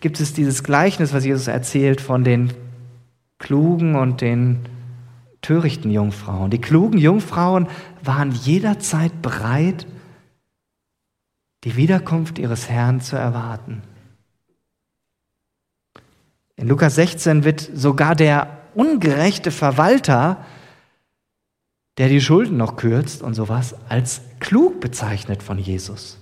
gibt 0.00 0.20
es 0.20 0.32
dieses 0.32 0.64
Gleichnis, 0.64 1.12
was 1.12 1.24
Jesus 1.24 1.48
erzählt 1.48 2.00
von 2.00 2.24
den 2.24 2.52
klugen 3.38 3.96
und 3.96 4.20
den 4.20 4.60
törichten 5.42 5.90
Jungfrauen. 5.90 6.50
Die 6.50 6.60
klugen 6.60 6.98
Jungfrauen 6.98 7.68
waren 8.02 8.32
jederzeit 8.32 9.22
bereit, 9.22 9.86
die 11.64 11.76
Wiederkunft 11.76 12.38
ihres 12.38 12.68
Herrn 12.68 13.00
zu 13.00 13.16
erwarten. 13.16 13.82
In 16.56 16.68
Lukas 16.68 16.94
16 16.94 17.44
wird 17.44 17.60
sogar 17.74 18.14
der 18.16 18.58
ungerechte 18.74 19.50
Verwalter, 19.50 20.44
der 21.98 22.08
die 22.08 22.20
Schulden 22.20 22.56
noch 22.56 22.76
kürzt 22.76 23.22
und 23.22 23.34
sowas, 23.34 23.74
als 23.88 24.22
klug 24.40 24.80
bezeichnet 24.80 25.42
von 25.42 25.58
Jesus. 25.58 26.18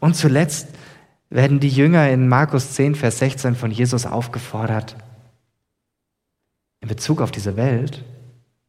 Und 0.00 0.14
zuletzt 0.14 0.68
werden 1.30 1.60
die 1.60 1.68
Jünger 1.68 2.10
in 2.10 2.28
Markus 2.28 2.72
10, 2.72 2.96
Vers 2.96 3.18
16 3.18 3.54
von 3.54 3.70
Jesus 3.70 4.06
aufgefordert, 4.06 4.96
in 6.80 6.88
Bezug 6.88 7.20
auf 7.20 7.30
diese 7.30 7.56
Welt, 7.56 8.04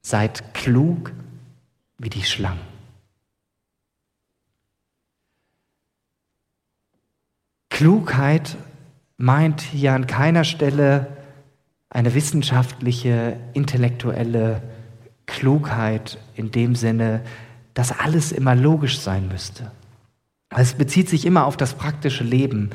seid 0.01 0.53
klug 0.53 1.11
wie 1.97 2.09
die 2.09 2.23
Schlangen. 2.23 2.61
Klugheit 7.69 8.55
meint 9.17 9.61
hier 9.61 9.93
an 9.93 10.07
keiner 10.07 10.43
Stelle 10.43 11.07
eine 11.89 12.13
wissenschaftliche, 12.15 13.37
intellektuelle 13.53 14.61
Klugheit 15.25 16.17
in 16.35 16.51
dem 16.51 16.75
Sinne, 16.75 17.21
dass 17.73 17.97
alles 17.97 18.31
immer 18.31 18.55
logisch 18.55 18.99
sein 18.99 19.27
müsste. 19.27 19.71
Es 20.49 20.73
bezieht 20.73 21.09
sich 21.09 21.25
immer 21.25 21.45
auf 21.45 21.57
das 21.57 21.73
praktische 21.73 22.23
Leben. 22.23 22.71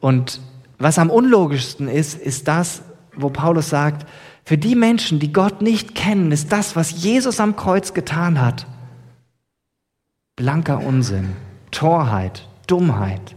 Und 0.00 0.40
was 0.78 0.98
am 0.98 1.10
unlogischsten 1.10 1.88
ist, 1.88 2.14
ist 2.14 2.46
das, 2.48 2.82
wo 3.16 3.30
Paulus 3.30 3.68
sagt, 3.68 4.06
für 4.44 4.56
die 4.56 4.76
Menschen, 4.76 5.18
die 5.18 5.32
Gott 5.32 5.60
nicht 5.60 5.94
kennen, 5.94 6.32
ist 6.32 6.52
das, 6.52 6.76
was 6.76 7.02
Jesus 7.02 7.40
am 7.40 7.56
Kreuz 7.56 7.92
getan 7.92 8.40
hat, 8.40 8.66
blanker 10.36 10.78
Unsinn, 10.80 11.36
Torheit, 11.70 12.48
Dummheit. 12.66 13.34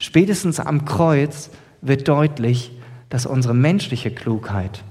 Spätestens 0.00 0.60
am 0.60 0.84
Kreuz 0.84 1.50
wird 1.80 2.06
deutlich, 2.08 2.72
dass 3.08 3.26
unsere 3.26 3.54
menschliche 3.54 4.10
Klugheit 4.10 4.84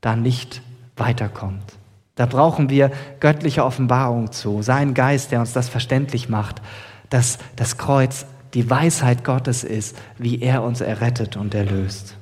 da 0.00 0.16
nicht 0.16 0.62
weiterkommt. 0.96 1.78
Da 2.14 2.26
brauchen 2.26 2.70
wir 2.70 2.92
göttliche 3.20 3.64
Offenbarung 3.64 4.30
zu, 4.30 4.62
sein 4.62 4.94
Geist, 4.94 5.32
der 5.32 5.40
uns 5.40 5.52
das 5.52 5.68
verständlich 5.68 6.28
macht, 6.28 6.62
dass 7.10 7.38
das 7.56 7.76
Kreuz 7.76 8.26
die 8.54 8.70
Weisheit 8.70 9.24
Gottes 9.24 9.64
ist, 9.64 9.96
wie 10.16 10.40
er 10.40 10.62
uns 10.62 10.80
errettet 10.80 11.36
und 11.36 11.54
erlöst. 11.54 12.16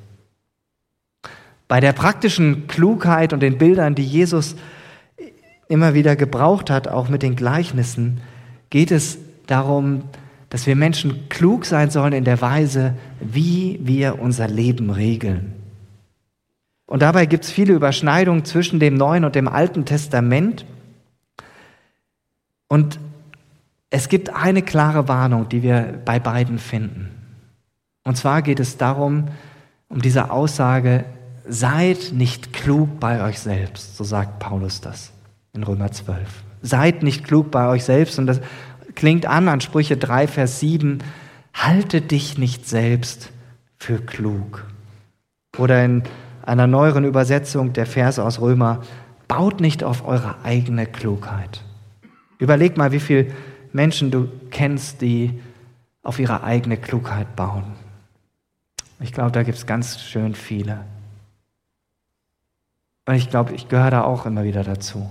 Bei 1.68 1.80
der 1.80 1.92
praktischen 1.92 2.66
Klugheit 2.66 3.32
und 3.32 3.40
den 3.40 3.58
Bildern, 3.58 3.94
die 3.94 4.04
Jesus 4.04 4.56
immer 5.68 5.94
wieder 5.94 6.16
gebraucht 6.16 6.70
hat, 6.70 6.88
auch 6.88 7.08
mit 7.08 7.22
den 7.22 7.36
Gleichnissen, 7.36 8.20
geht 8.70 8.90
es 8.90 9.18
darum, 9.46 10.04
dass 10.52 10.66
wir 10.66 10.76
Menschen 10.76 11.30
klug 11.30 11.64
sein 11.64 11.88
sollen 11.88 12.12
in 12.12 12.24
der 12.24 12.42
Weise, 12.42 12.94
wie 13.20 13.80
wir 13.84 14.20
unser 14.20 14.48
Leben 14.48 14.90
regeln. 14.90 15.54
Und 16.84 17.00
dabei 17.00 17.24
gibt 17.24 17.44
es 17.44 17.50
viele 17.50 17.72
Überschneidungen 17.72 18.44
zwischen 18.44 18.78
dem 18.78 18.92
Neuen 18.92 19.24
und 19.24 19.34
dem 19.34 19.48
Alten 19.48 19.86
Testament. 19.86 20.66
Und 22.68 23.00
es 23.88 24.10
gibt 24.10 24.28
eine 24.28 24.60
klare 24.60 25.08
Warnung, 25.08 25.48
die 25.48 25.62
wir 25.62 25.98
bei 26.04 26.20
beiden 26.20 26.58
finden. 26.58 27.08
Und 28.04 28.18
zwar 28.18 28.42
geht 28.42 28.60
es 28.60 28.76
darum, 28.76 29.28
um 29.88 30.02
diese 30.02 30.30
Aussage, 30.30 31.06
seid 31.48 32.12
nicht 32.12 32.52
klug 32.52 33.00
bei 33.00 33.24
euch 33.24 33.38
selbst, 33.38 33.96
so 33.96 34.04
sagt 34.04 34.38
Paulus 34.38 34.82
das 34.82 35.12
in 35.54 35.62
Römer 35.62 35.92
12. 35.92 36.18
Seid 36.60 37.02
nicht 37.02 37.24
klug 37.24 37.50
bei 37.50 37.68
euch 37.68 37.84
selbst. 37.84 38.18
Und 38.18 38.26
das 38.26 38.42
klingt 38.94 39.26
an 39.26 39.48
an 39.48 39.60
Sprüche 39.60 39.96
3, 39.96 40.26
Vers 40.28 40.60
7, 40.60 40.98
halte 41.54 42.00
dich 42.00 42.38
nicht 42.38 42.68
selbst 42.68 43.30
für 43.76 43.98
klug. 43.98 44.64
Oder 45.58 45.84
in 45.84 46.02
einer 46.42 46.66
neueren 46.66 47.04
Übersetzung 47.04 47.72
der 47.72 47.86
Verse 47.86 48.22
aus 48.22 48.40
Römer, 48.40 48.82
baut 49.28 49.60
nicht 49.60 49.84
auf 49.84 50.06
eure 50.06 50.36
eigene 50.44 50.86
Klugheit. 50.86 51.62
Überleg 52.38 52.76
mal, 52.76 52.92
wie 52.92 53.00
viele 53.00 53.32
Menschen 53.72 54.10
du 54.10 54.28
kennst, 54.50 55.00
die 55.00 55.40
auf 56.02 56.18
ihre 56.18 56.42
eigene 56.42 56.76
Klugheit 56.76 57.36
bauen. 57.36 57.64
Ich 59.00 59.12
glaube, 59.12 59.32
da 59.32 59.42
gibt 59.42 59.58
es 59.58 59.66
ganz 59.66 60.00
schön 60.00 60.34
viele. 60.34 60.84
Und 63.06 63.14
ich 63.14 63.30
glaube, 63.30 63.54
ich 63.54 63.68
gehöre 63.68 63.90
da 63.90 64.02
auch 64.02 64.26
immer 64.26 64.44
wieder 64.44 64.62
dazu. 64.62 65.10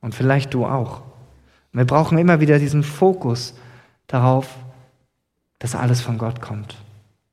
Und 0.00 0.14
vielleicht 0.14 0.54
du 0.54 0.66
auch. 0.66 1.02
Wir 1.76 1.84
brauchen 1.84 2.16
immer 2.16 2.40
wieder 2.40 2.58
diesen 2.58 2.82
Fokus 2.82 3.52
darauf, 4.06 4.48
dass 5.58 5.74
alles 5.74 6.00
von 6.00 6.16
Gott 6.16 6.40
kommt, 6.40 6.74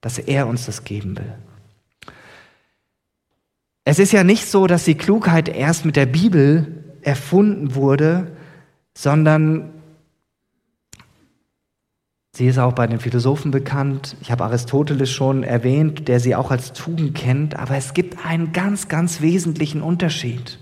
dass 0.01 0.19
er 0.19 0.47
uns 0.47 0.65
das 0.65 0.83
geben 0.83 1.17
will. 1.17 1.33
Es 3.85 3.99
ist 3.99 4.11
ja 4.11 4.25
nicht 4.25 4.45
so, 4.45 4.67
dass 4.67 4.83
die 4.83 4.95
Klugheit 4.95 5.47
erst 5.47 5.85
mit 5.85 5.95
der 5.95 6.07
Bibel 6.07 6.83
erfunden 7.03 7.73
wurde, 7.73 8.35
sondern 8.93 9.69
sie 12.33 12.47
ist 12.47 12.57
auch 12.57 12.73
bei 12.73 12.87
den 12.87 12.99
Philosophen 12.99 13.51
bekannt. 13.51 14.17
Ich 14.19 14.29
habe 14.29 14.43
Aristoteles 14.43 15.09
schon 15.09 15.43
erwähnt, 15.43 16.09
der 16.09 16.19
sie 16.19 16.35
auch 16.35 16.51
als 16.51 16.73
Tugend 16.73 17.15
kennt, 17.15 17.55
aber 17.57 17.77
es 17.77 17.93
gibt 17.93 18.25
einen 18.25 18.51
ganz, 18.51 18.89
ganz 18.89 19.21
wesentlichen 19.21 19.81
Unterschied. 19.81 20.59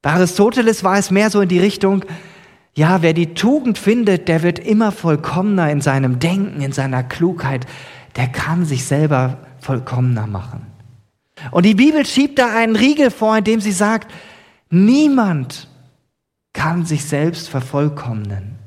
Bei 0.00 0.12
Aristoteles 0.12 0.84
war 0.84 0.96
es 0.96 1.10
mehr 1.10 1.28
so 1.28 1.42
in 1.42 1.50
die 1.50 1.60
Richtung, 1.60 2.06
ja, 2.74 3.02
wer 3.02 3.12
die 3.12 3.34
Tugend 3.34 3.78
findet, 3.78 4.28
der 4.28 4.42
wird 4.42 4.58
immer 4.58 4.92
vollkommener 4.92 5.70
in 5.70 5.80
seinem 5.80 6.18
Denken, 6.18 6.62
in 6.62 6.72
seiner 6.72 7.02
Klugheit, 7.02 7.66
der 8.16 8.28
kann 8.28 8.64
sich 8.64 8.84
selber 8.84 9.38
vollkommener 9.60 10.26
machen. 10.26 10.66
Und 11.50 11.66
die 11.66 11.74
Bibel 11.74 12.06
schiebt 12.06 12.38
da 12.38 12.54
einen 12.54 12.76
Riegel 12.76 13.10
vor, 13.10 13.36
indem 13.36 13.60
sie 13.60 13.72
sagt, 13.72 14.10
niemand 14.70 15.68
kann 16.52 16.86
sich 16.86 17.04
selbst 17.04 17.48
vervollkommnen. 17.48 18.58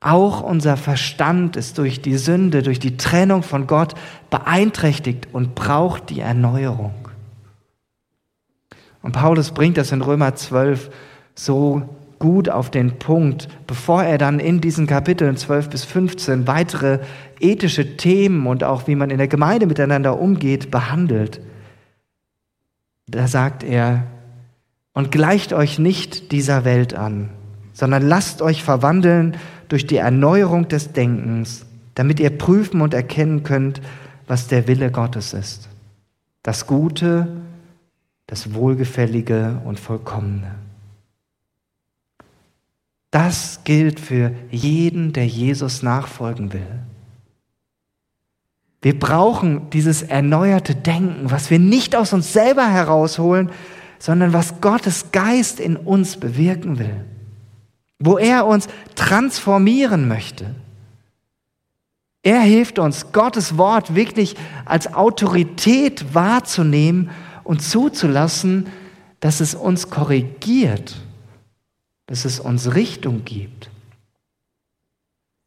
Auch 0.00 0.42
unser 0.42 0.76
Verstand 0.76 1.56
ist 1.56 1.78
durch 1.78 2.00
die 2.00 2.16
Sünde, 2.16 2.62
durch 2.62 2.78
die 2.78 2.96
Trennung 2.96 3.42
von 3.42 3.66
Gott 3.66 3.94
beeinträchtigt 4.30 5.28
und 5.32 5.54
braucht 5.54 6.10
die 6.10 6.20
Erneuerung. 6.20 6.94
Und 9.02 9.12
Paulus 9.12 9.50
bringt 9.52 9.76
das 9.76 9.90
in 9.90 10.02
Römer 10.02 10.34
12 10.34 10.90
so 11.38 11.82
gut 12.18 12.48
auf 12.48 12.70
den 12.70 12.98
Punkt, 12.98 13.48
bevor 13.66 14.02
er 14.02 14.18
dann 14.18 14.40
in 14.40 14.60
diesen 14.60 14.88
Kapiteln 14.88 15.36
12 15.36 15.70
bis 15.70 15.84
15 15.84 16.48
weitere 16.48 16.98
ethische 17.38 17.96
Themen 17.96 18.46
und 18.48 18.64
auch 18.64 18.88
wie 18.88 18.96
man 18.96 19.10
in 19.10 19.18
der 19.18 19.28
Gemeinde 19.28 19.66
miteinander 19.66 20.18
umgeht, 20.18 20.70
behandelt. 20.70 21.40
Da 23.06 23.28
sagt 23.28 23.62
er, 23.62 24.04
und 24.94 25.12
gleicht 25.12 25.52
euch 25.52 25.78
nicht 25.78 26.32
dieser 26.32 26.64
Welt 26.64 26.92
an, 26.92 27.30
sondern 27.72 28.02
lasst 28.02 28.42
euch 28.42 28.64
verwandeln 28.64 29.36
durch 29.68 29.86
die 29.86 29.98
Erneuerung 29.98 30.66
des 30.66 30.92
Denkens, 30.92 31.66
damit 31.94 32.18
ihr 32.18 32.30
prüfen 32.30 32.80
und 32.80 32.94
erkennen 32.94 33.44
könnt, 33.44 33.80
was 34.26 34.48
der 34.48 34.66
Wille 34.66 34.90
Gottes 34.90 35.34
ist. 35.34 35.68
Das 36.42 36.66
Gute, 36.66 37.28
das 38.26 38.54
Wohlgefällige 38.54 39.60
und 39.64 39.78
Vollkommene. 39.78 40.67
Das 43.10 43.60
gilt 43.64 44.00
für 44.00 44.32
jeden, 44.50 45.12
der 45.12 45.26
Jesus 45.26 45.82
nachfolgen 45.82 46.52
will. 46.52 46.66
Wir 48.82 48.98
brauchen 48.98 49.70
dieses 49.70 50.02
erneuerte 50.02 50.74
Denken, 50.74 51.30
was 51.30 51.50
wir 51.50 51.58
nicht 51.58 51.96
aus 51.96 52.12
uns 52.12 52.32
selber 52.32 52.66
herausholen, 52.66 53.50
sondern 53.98 54.32
was 54.32 54.60
Gottes 54.60 55.10
Geist 55.10 55.58
in 55.58 55.76
uns 55.76 56.18
bewirken 56.18 56.78
will, 56.78 57.04
wo 57.98 58.18
er 58.18 58.46
uns 58.46 58.68
transformieren 58.94 60.06
möchte. 60.06 60.54
Er 62.22 62.40
hilft 62.40 62.78
uns, 62.78 63.10
Gottes 63.12 63.56
Wort 63.56 63.94
wirklich 63.94 64.36
als 64.64 64.92
Autorität 64.92 66.14
wahrzunehmen 66.14 67.10
und 67.42 67.62
zuzulassen, 67.62 68.68
dass 69.18 69.40
es 69.40 69.54
uns 69.54 69.90
korrigiert 69.90 71.00
dass 72.08 72.24
es 72.24 72.40
uns 72.40 72.74
Richtung 72.74 73.24
gibt. 73.24 73.70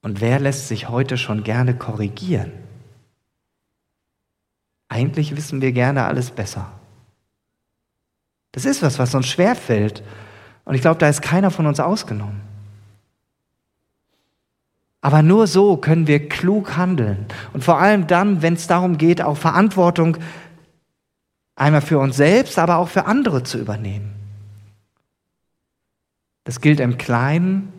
Und 0.02 0.22
wer 0.22 0.40
lässt 0.40 0.68
sich 0.68 0.90
heute 0.90 1.18
schon 1.18 1.44
gerne 1.44 1.76
korrigieren? 1.76 2.52
Eigentlich 4.88 5.36
wissen 5.36 5.62
wir 5.62 5.72
gerne 5.72 6.06
alles 6.06 6.32
besser. 6.32 6.72
Das 8.52 8.66
ist 8.66 8.82
was, 8.84 9.00
was 9.00 9.16
uns 9.16 9.28
schwerfällt. 9.28 10.04
Und 10.64 10.76
ich 10.76 10.82
glaube, 10.82 11.00
da 11.00 11.10
ist 11.10 11.22
keiner 11.22 11.50
von 11.50 11.66
uns 11.66 11.80
ausgenommen. 11.80 12.42
Aber 15.02 15.24
nur 15.24 15.48
so 15.48 15.78
können 15.78 16.06
wir 16.06 16.30
klug 16.30 16.78
handeln. 16.78 17.26
Und 17.54 17.64
vor 17.64 17.80
allem 17.80 18.06
dann, 18.06 18.44
wenn 18.44 18.54
es 18.54 18.68
darum 18.68 19.00
geht, 19.00 19.22
auch 19.22 19.38
Verantwortung 19.38 20.18
einmal 21.56 21.82
für 21.82 21.98
uns 21.98 22.18
selbst, 22.18 22.60
aber 22.60 22.78
auch 22.78 22.90
für 22.90 23.06
andere 23.06 23.42
zu 23.42 23.58
übernehmen. 23.58 24.11
Das 26.44 26.62
gilt 26.62 26.80
im 26.80 26.98
Kleinen, 26.98 27.72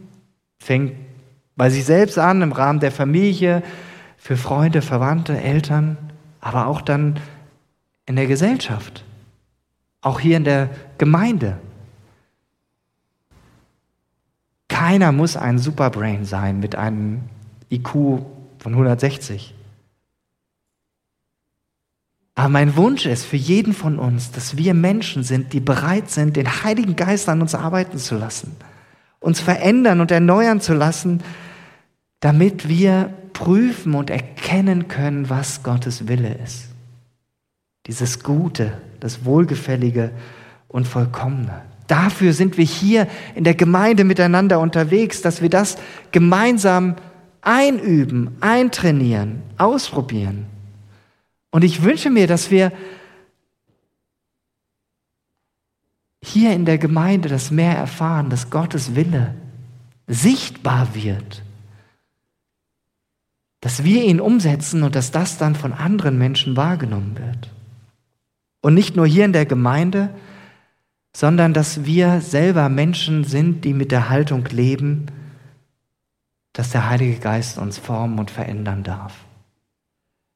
fängt 0.59 0.95
bei 1.57 1.71
sich 1.71 1.85
selbst 1.85 2.19
an, 2.19 2.43
im 2.43 2.53
Rahmen 2.53 2.81
der 2.81 2.93
Familie, 2.93 3.63
für 4.17 4.37
Freunde, 4.37 4.83
Verwandte, 4.83 5.41
Eltern, 5.41 5.97
aber 6.41 6.69
auch 6.69 6.81
dann 6.81 7.19
in 8.07 8.17
der 8.17 8.27
Gesellschaft, 8.27 9.05
auch 10.01 10.21
hier 10.21 10.37
in 10.37 10.45
der 10.45 10.71
Gemeinde. 10.99 11.59
Keiner 14.69 15.13
muss 15.13 15.37
ein 15.37 15.59
Superbrain 15.59 16.25
sein 16.25 16.61
mit 16.61 16.77
einem 16.77 17.23
IQ 17.71 17.93
von 18.59 18.73
160. 18.73 19.55
Aber 22.35 22.49
mein 22.49 22.77
Wunsch 22.77 23.07
ist 23.07 23.27
für 23.27 23.37
jeden 23.37 23.75
von 23.75 23.99
uns, 23.99 24.31
dass 24.31 24.57
wir 24.57 24.73
Menschen 24.75 25.23
sind, 25.23 25.53
die 25.53 25.61
bereit 25.61 26.11
sind, 26.11 26.37
den 26.37 26.65
Heiligen 26.65 26.97
Geist 26.97 27.29
an 27.29 27.43
uns 27.43 27.55
arbeiten 27.55 27.99
zu 27.99 28.17
lassen, 28.17 28.57
uns 29.21 29.41
verändern 29.41 30.01
und 30.01 30.11
erneuern 30.11 30.61
zu 30.61 30.73
lassen, 30.73 31.23
damit 32.21 32.69
wir 32.69 33.13
prüfen 33.33 33.95
und 33.95 34.09
erkennen 34.09 34.89
können, 34.89 35.29
was 35.29 35.63
Gottes 35.63 36.09
Wille 36.09 36.35
ist. 36.43 36.69
Dieses 37.87 38.23
Gute, 38.23 38.73
das 39.01 39.25
Wohlgefällige 39.25 40.13
und 40.69 40.87
Vollkommene. 40.89 41.63
Dafür 41.89 42.33
sind 42.33 42.57
wir 42.57 42.65
hier 42.65 43.09
in 43.35 43.45
der 43.45 43.55
Gemeinde 43.55 44.05
miteinander 44.05 44.61
unterwegs, 44.61 45.21
dass 45.21 45.43
wir 45.43 45.51
das 45.51 45.77
gemeinsam 46.13 46.97
einüben, 47.43 48.37
eintrainieren, 48.41 49.43
ausprobieren. 49.59 50.47
Und 51.53 51.63
ich 51.65 51.83
wünsche 51.83 52.11
mir, 52.11 52.27
dass 52.27 52.51
wir 52.51 52.73
hier 56.25 56.53
in 56.55 56.65
der 56.65 56.79
Gemeinde 56.79 57.29
das 57.29 57.51
mehr 57.51 57.77
erfahren, 57.77 58.31
dass 58.31 58.51
Gottes 58.51 58.97
Wille 58.97 59.35
sichtbar 60.07 60.95
wird, 60.95 61.43
dass 63.61 63.85
wir 63.85 64.03
ihn 64.05 64.21
umsetzen 64.21 64.83
und 64.83 64.97
dass 64.97 65.11
das 65.11 65.37
dann 65.37 65.55
von 65.55 65.73
anderen 65.73 66.19
Menschen 66.19 66.57
wahrgenommen 66.57 67.19
wird. 67.19 67.51
Und 68.63 68.75
nicht 68.75 68.97
nur 68.97 69.07
hier 69.07 69.27
in 69.27 69.33
der 69.33 69.47
Gemeinde, 69.47 70.09
sondern 71.15 71.53
dass 71.53 71.85
wir 71.85 72.23
selber 72.23 72.71
Menschen 72.71 73.25
sind, 73.25 73.65
die 73.65 73.75
mit 73.75 73.93
der 73.93 74.09
Haltung 74.09 74.47
leben, 74.47 75.07
dass 76.55 76.71
der 76.71 76.89
Heilige 76.89 77.19
Geist 77.19 77.59
uns 77.59 77.77
formen 77.77 78.19
und 78.19 78.31
verändern 78.31 78.85
darf 78.85 79.15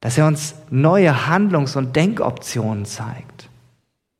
dass 0.07 0.17
er 0.17 0.25
uns 0.25 0.55
neue 0.69 1.27
Handlungs- 1.27 1.75
und 1.75 1.97
Denkoptionen 1.97 2.85
zeigt. 2.85 3.49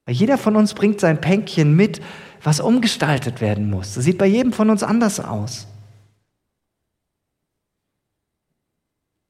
Weil 0.05 0.15
jeder 0.15 0.37
von 0.37 0.57
uns 0.57 0.73
bringt 0.73 0.99
sein 0.99 1.21
Päckchen 1.21 1.77
mit, 1.77 2.01
was 2.43 2.59
umgestaltet 2.59 3.39
werden 3.39 3.69
muss. 3.69 3.93
Das 3.93 4.03
sieht 4.03 4.17
bei 4.17 4.25
jedem 4.25 4.51
von 4.51 4.69
uns 4.69 4.83
anders 4.83 5.21
aus. 5.21 5.65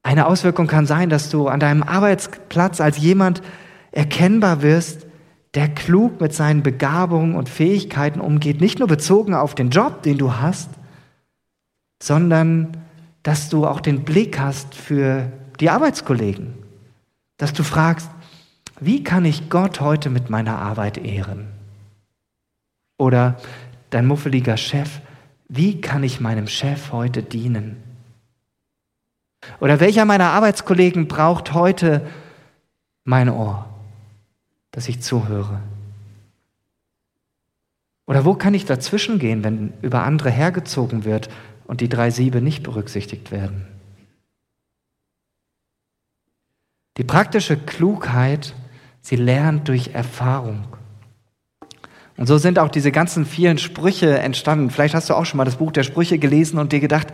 Eine 0.02 0.26
Auswirkung 0.26 0.65
kann 0.65 0.88
sein, 0.88 1.12
dass 1.12 1.30
du 1.30 1.48
an 1.48 1.60
deinem 1.60 1.84
Arbeitsplatz 1.84 2.82
als 2.82 2.98
jemand 2.98 3.43
erkennbar 3.91 4.63
wirst, 4.63 5.06
der 5.54 5.67
klug 5.67 6.20
mit 6.20 6.34
seinen 6.34 6.63
Begabungen 6.63 7.36
und 7.36 7.50
Fähigkeiten 7.50 8.20
umgeht, 8.20 8.62
nicht 8.62 8.80
nur 8.80 8.88
bezogen 8.88 9.36
auf 9.36 9.54
den 9.54 9.70
Job, 9.70 10.02
den 10.02 10.17
du 10.17 10.34
hast, 10.34 10.72
sondern 12.02 12.78
dass 13.22 13.50
du 13.50 13.67
auch 13.67 13.80
den 13.80 14.06
Blick 14.06 14.39
hast 14.39 14.74
für 14.74 15.32
die 15.60 15.70
Arbeitskollegen, 15.70 16.54
dass 17.38 17.54
du 17.54 17.63
fragst, 17.63 18.10
wie 18.80 19.04
kann 19.04 19.26
ich 19.26 19.50
Gott 19.50 19.80
heute 19.80 20.10
mit 20.10 20.30
meiner 20.30 20.60
Arbeit 20.60 20.98
ehren? 20.98 21.48
Oder 22.98 23.38
dein 23.89 24.06
muffeliger 24.06 24.58
Chef, 24.58 25.02
wie 25.48 25.82
kann 25.82 26.04
ich 26.04 26.20
meinem 26.20 26.48
Chef 26.48 26.91
heute 26.91 27.24
dienen? 27.24 27.78
Oder 29.60 29.80
welcher 29.80 30.06
meiner 30.06 30.32
Arbeitskollegen 30.32 31.08
braucht 31.08 31.54
heute 31.54 32.06
mein 33.04 33.30
Ohr, 33.30 33.67
dass 34.72 34.89
ich 34.89 35.02
zuhöre? 35.02 35.62
Oder 38.06 38.26
wo 38.26 38.36
kann 38.36 38.54
ich 38.54 38.65
dazwischen 38.65 39.20
gehen, 39.20 39.43
wenn 39.43 39.74
über 39.82 40.04
andere 40.04 40.30
hergezogen 40.30 41.04
wird 41.04 41.30
und 41.65 41.82
die 41.82 41.89
drei 41.89 42.10
Siebe 42.10 42.41
nicht 42.41 42.63
berücksichtigt 42.63 43.32
werden? 43.32 43.76
Die 46.97 47.03
praktische 47.03 47.57
Klugheit, 47.57 48.55
sie 49.01 49.15
lernt 49.15 49.67
durch 49.67 49.91
Erfahrung. 49.93 50.65
Und 52.17 52.25
so 52.25 52.39
sind 52.39 52.57
auch 52.57 52.69
diese 52.69 52.91
ganzen 52.91 53.25
vielen 53.25 53.60
Sprüche 53.60 54.17
entstanden. 54.17 54.71
Vielleicht 54.71 54.95
hast 54.95 55.10
du 55.10 55.13
auch 55.13 55.25
schon 55.25 55.38
mal 55.38 55.45
das 55.45 55.57
Buch 55.57 55.71
der 55.71 55.83
Sprüche 55.83 56.17
gelesen 56.17 56.57
und 56.57 56.71
dir 56.71 56.79
gedacht, 56.79 57.07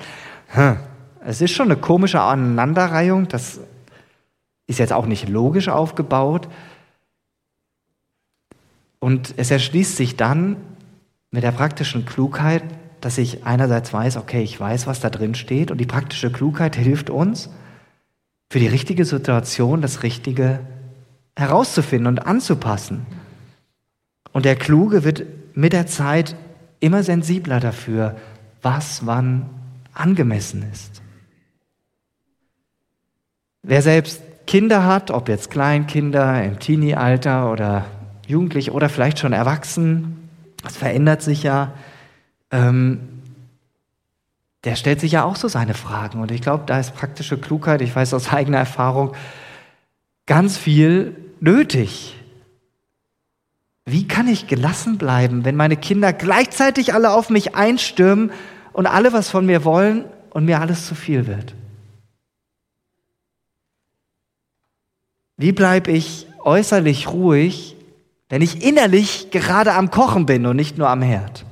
es 1.26 1.42
ist 1.42 1.52
schon 1.52 1.70
eine 1.70 1.80
komische 1.80 2.22
Aneinanderreihung, 2.22 3.28
das 3.28 3.60
ist 4.66 4.80
jetzt 4.80 4.94
auch 4.94 5.06
nicht 5.06 5.28
logisch 5.28 5.68
aufgebaut. 5.68 6.48
Und 9.00 9.34
es 9.36 9.52
erschließt 9.52 9.98
sich 9.98 10.16
dann 10.16 10.56
mit 11.32 11.44
der 11.44 11.52
praktischen 11.52 12.06
Klugheit, 12.06 12.64
dass 13.02 13.18
ich 13.18 13.46
einerseits 13.46 13.92
weiß, 13.92 14.16
okay, 14.16 14.42
ich 14.44 14.58
weiß, 14.58 14.88
was 14.88 15.02
da 15.02 15.10
drin 15.10 15.36
steht 15.36 15.72
und 15.72 15.80
die 15.80 15.86
praktische 15.86 16.32
Klugheit 16.32 16.76
hilft 16.78 17.10
uns, 17.10 17.50
für 18.54 18.60
die 18.60 18.68
richtige 18.68 19.04
Situation 19.04 19.82
das 19.82 20.04
Richtige 20.04 20.60
herauszufinden 21.36 22.06
und 22.06 22.20
anzupassen. 22.20 23.08
Und 24.32 24.46
der 24.46 24.56
Kluge 24.56 25.04
wird 25.04 25.26
mit 25.56 25.74
der 25.74 25.88
Zeit 25.88 26.36
immer 26.80 27.02
sensibler 27.02 27.60
dafür, 27.60 28.16
was 28.62 29.08
wann 29.08 29.50
angemessen 29.96 30.64
ist. 30.72 31.02
Wer 33.64 33.82
selbst 33.82 34.22
Kinder 34.46 34.86
hat, 34.86 35.10
ob 35.10 35.30
jetzt 35.30 35.50
Kleinkinder 35.50 36.44
im 36.44 36.60
Teenie-Alter 36.60 37.52
oder 37.52 37.86
Jugendlich 38.28 38.70
oder 38.70 38.88
vielleicht 38.88 39.18
schon 39.18 39.34
erwachsen, 39.34 40.30
das 40.62 40.78
verändert 40.78 41.24
sich 41.24 41.42
ja, 41.42 41.74
ähm, 42.52 43.00
der 44.64 44.76
stellt 44.76 45.02
sich 45.02 45.12
ja 45.12 45.24
auch 45.24 45.36
so 45.36 45.48
seine 45.48 45.74
Fragen. 45.74 46.22
Und 46.22 46.32
ich 46.32 46.42
glaube, 46.42 46.64
da 46.66 46.80
ist 46.80 46.96
praktische 46.96 47.38
Klugheit, 47.38 47.82
ich 47.82 47.96
weiß 47.96 48.14
aus 48.14 48.32
eigener 48.34 48.60
Erfahrung, 48.60 49.14
ganz 50.26 50.58
viel 50.58 51.16
nötig. 51.40 52.16
Wie 53.86 54.08
kann 54.08 54.30
ich 54.30 54.48
gelassen 54.48 54.98
bleiben, 54.98 55.44
wenn 55.44 55.58
meine 55.58 55.76
Kinder 55.76 56.14
gleichzeitig 56.14 56.94
alle 56.94 57.12
auf 57.12 57.30
mich 57.30 57.56
einstürmen 57.56 58.32
und 58.72 58.88
alle 58.88 59.12
was 59.12 59.30
von 59.30 59.46
mir 59.46 59.66
wollen 59.66 60.06
und 60.30 60.46
mir 60.46 60.62
alles 60.62 60.88
zu 60.88 60.96
viel 60.96 61.28
wird? 61.28 61.54
Wie 65.36 65.52
bleibe 65.52 65.92
ich 65.92 66.28
äußerlich 66.46 67.10
ruhig, 67.10 67.76
wenn 68.30 68.42
ich 68.42 68.64
innerlich 68.64 69.32
gerade 69.32 69.74
am 69.74 69.92
Kochen 69.92 70.26
bin 70.26 70.46
und 70.46 70.56
nicht 70.56 70.78
nur 70.78 70.88
am 70.88 71.02
Herd? 71.02 71.46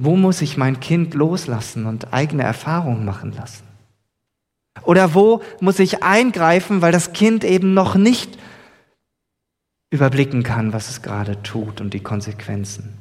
Wo 0.00 0.16
muss 0.16 0.40
ich 0.42 0.56
mein 0.56 0.78
Kind 0.78 1.14
loslassen 1.14 1.84
und 1.84 2.14
eigene 2.14 2.44
Erfahrungen 2.44 3.04
machen 3.04 3.32
lassen? 3.32 3.64
Oder 4.84 5.12
wo 5.12 5.42
muss 5.60 5.80
ich 5.80 6.04
eingreifen, 6.04 6.82
weil 6.82 6.92
das 6.92 7.12
Kind 7.12 7.42
eben 7.42 7.74
noch 7.74 7.96
nicht 7.96 8.38
überblicken 9.90 10.44
kann, 10.44 10.72
was 10.72 10.88
es 10.88 11.02
gerade 11.02 11.42
tut 11.42 11.80
und 11.80 11.92
die 11.94 12.00
Konsequenzen? 12.00 12.96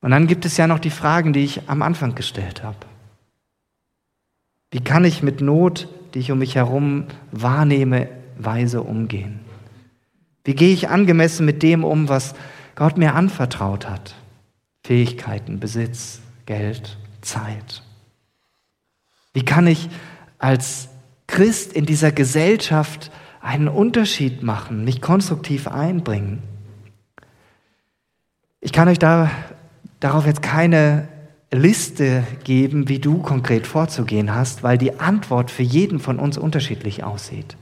Und 0.00 0.12
dann 0.12 0.28
gibt 0.28 0.44
es 0.44 0.56
ja 0.58 0.68
noch 0.68 0.78
die 0.78 0.90
Fragen, 0.90 1.32
die 1.32 1.44
ich 1.44 1.68
am 1.68 1.82
Anfang 1.82 2.14
gestellt 2.14 2.62
habe. 2.62 2.76
Wie 4.70 4.80
kann 4.80 5.04
ich 5.04 5.24
mit 5.24 5.40
Not, 5.40 5.88
die 6.14 6.20
ich 6.20 6.30
um 6.30 6.38
mich 6.38 6.54
herum 6.54 7.06
wahrnehme, 7.32 8.08
weise 8.38 8.82
umgehen? 8.82 9.40
Wie 10.44 10.54
gehe 10.54 10.72
ich 10.72 10.88
angemessen 10.88 11.46
mit 11.46 11.64
dem 11.64 11.82
um, 11.82 12.08
was 12.08 12.34
Gott 12.76 12.96
mir 12.96 13.14
anvertraut 13.14 13.88
hat? 13.88 14.14
Fähigkeiten, 14.84 15.60
Besitz, 15.60 16.20
Geld, 16.44 16.98
Zeit. 17.22 17.82
Wie 19.32 19.44
kann 19.44 19.66
ich 19.66 19.88
als 20.38 20.90
Christ 21.26 21.72
in 21.72 21.86
dieser 21.86 22.12
Gesellschaft 22.12 23.10
einen 23.40 23.68
Unterschied 23.68 24.42
machen, 24.42 24.84
mich 24.84 25.00
konstruktiv 25.00 25.68
einbringen? 25.68 26.42
Ich 28.60 28.72
kann 28.72 28.88
euch 28.88 28.98
da, 28.98 29.30
darauf 30.00 30.26
jetzt 30.26 30.42
keine 30.42 31.08
Liste 31.50 32.22
geben, 32.44 32.88
wie 32.88 32.98
du 32.98 33.22
konkret 33.22 33.66
vorzugehen 33.66 34.34
hast, 34.34 34.62
weil 34.62 34.76
die 34.76 35.00
Antwort 35.00 35.50
für 35.50 35.62
jeden 35.62 35.98
von 35.98 36.18
uns 36.18 36.36
unterschiedlich 36.36 37.04
aussieht. 37.04 37.56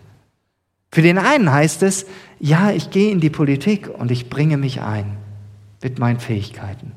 Für 0.90 1.02
den 1.02 1.18
einen 1.18 1.52
heißt 1.52 1.84
es, 1.84 2.06
ja, 2.40 2.72
ich 2.72 2.90
gehe 2.90 3.12
in 3.12 3.20
die 3.20 3.30
Politik 3.30 3.88
und 3.88 4.10
ich 4.10 4.28
bringe 4.28 4.56
mich 4.56 4.80
ein 4.80 5.16
mit 5.82 5.98
meinen 5.98 6.20
Fähigkeiten. 6.20 6.92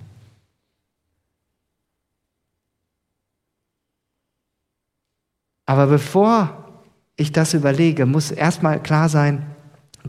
Aber 5.65 5.87
bevor 5.87 6.65
ich 7.15 7.31
das 7.31 7.53
überlege, 7.53 8.05
muss 8.05 8.31
erstmal 8.31 8.81
klar 8.81 9.09
sein, 9.09 9.45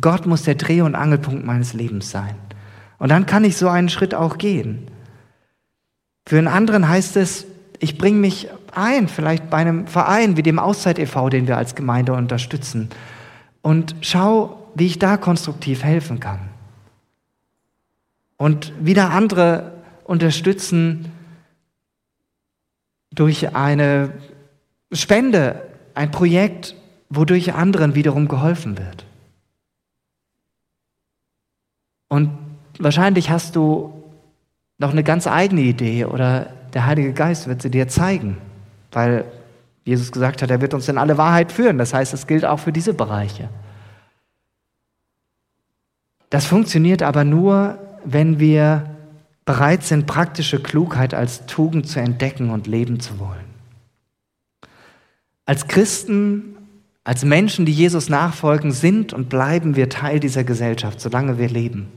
Gott 0.01 0.27
muss 0.27 0.43
der 0.43 0.57
Dreh- 0.57 0.83
und 0.83 0.95
Angelpunkt 0.95 1.45
meines 1.45 1.73
Lebens 1.73 2.11
sein. 2.11 2.35
Und 2.99 3.11
dann 3.11 3.27
kann 3.27 3.45
ich 3.45 3.57
so 3.57 3.69
einen 3.69 3.89
Schritt 3.89 4.15
auch 4.15 4.39
gehen. 4.39 4.91
Für 6.27 6.39
einen 6.39 6.49
anderen 6.49 6.89
heißt 6.89 7.17
es, 7.17 7.47
ich 7.79 7.99
bringe 7.99 8.19
mich 8.19 8.49
ein, 8.75 9.09
vielleicht 9.09 9.51
bei 9.51 9.59
einem 9.59 9.87
Verein 9.87 10.37
wie 10.37 10.43
dem 10.43 10.59
Auszeit 10.59 10.99
e.V., 10.99 11.29
den 11.29 11.47
wir 11.47 11.57
als 11.57 11.75
Gemeinde 11.75 12.13
unterstützen, 12.13 12.91
und 13.63 13.97
schau, 14.01 14.71
wie 14.75 14.87
ich 14.87 14.99
da 14.99 15.17
konstruktiv 15.17 15.83
helfen 15.83 16.21
kann. 16.21 16.39
Und 18.37 18.73
wieder 18.79 19.11
andere 19.11 19.73
unterstützen 20.05 21.11
durch 23.13 23.57
eine 23.57 24.13
Spende, 24.93 25.63
ein 25.95 26.11
Projekt, 26.11 26.75
wodurch 27.09 27.55
anderen 27.55 27.95
wiederum 27.95 28.29
geholfen 28.29 28.79
wird. 28.79 29.05
Und 32.09 32.31
wahrscheinlich 32.79 33.31
hast 33.31 33.57
du 33.57 33.93
noch 34.79 34.91
eine 34.91 35.05
ganz 35.05 35.27
eigene 35.27 35.63
Idee 35.63 36.05
oder 36.05 36.47
der 36.75 36.87
Heilige 36.87 37.13
Geist 37.13 37.49
wird 37.49 37.63
sie 37.63 37.71
dir 37.71 37.89
zeigen, 37.89 38.37
weil 38.93 39.25
Jesus 39.85 40.13
gesagt 40.13 40.43
hat, 40.43 40.51
er 40.51 40.61
wird 40.61 40.75
uns 40.75 40.89
in 40.89 40.99
alle 40.99 41.17
Wahrheit 41.17 41.53
führen. 41.53 41.79
Das 41.79 41.95
heißt, 41.95 42.13
es 42.13 42.27
gilt 42.27 42.45
auch 42.45 42.59
für 42.59 42.73
diese 42.73 42.93
Bereiche. 42.93 43.49
Das 46.29 46.45
funktioniert 46.45 47.03
aber 47.03 47.25
nur, 47.25 47.79
wenn 48.05 48.39
wir 48.41 48.91
bereit 49.45 49.85
sind, 49.85 50.07
praktische 50.07 50.61
Klugheit 50.61 51.15
als 51.15 51.47
Tugend 51.47 51.89
zu 51.89 52.01
entdecken 52.01 52.51
und 52.51 52.67
leben 52.67 53.01
zu 53.01 53.19
wollen. 53.21 53.46
Als 55.47 55.69
Christen, 55.69 56.57
als 57.05 57.25
Menschen, 57.25 57.65
die 57.67 57.73
Jesus 57.73 58.09
nachfolgen, 58.09 58.73
sind 58.73 59.13
und 59.13 59.29
bleiben 59.29 59.77
wir 59.77 59.89
Teil 59.89 60.21
dieser 60.21 60.45
Gesellschaft, 60.45 61.01
solange 61.01 61.39
wir 61.39 61.49
leben. 61.49 61.89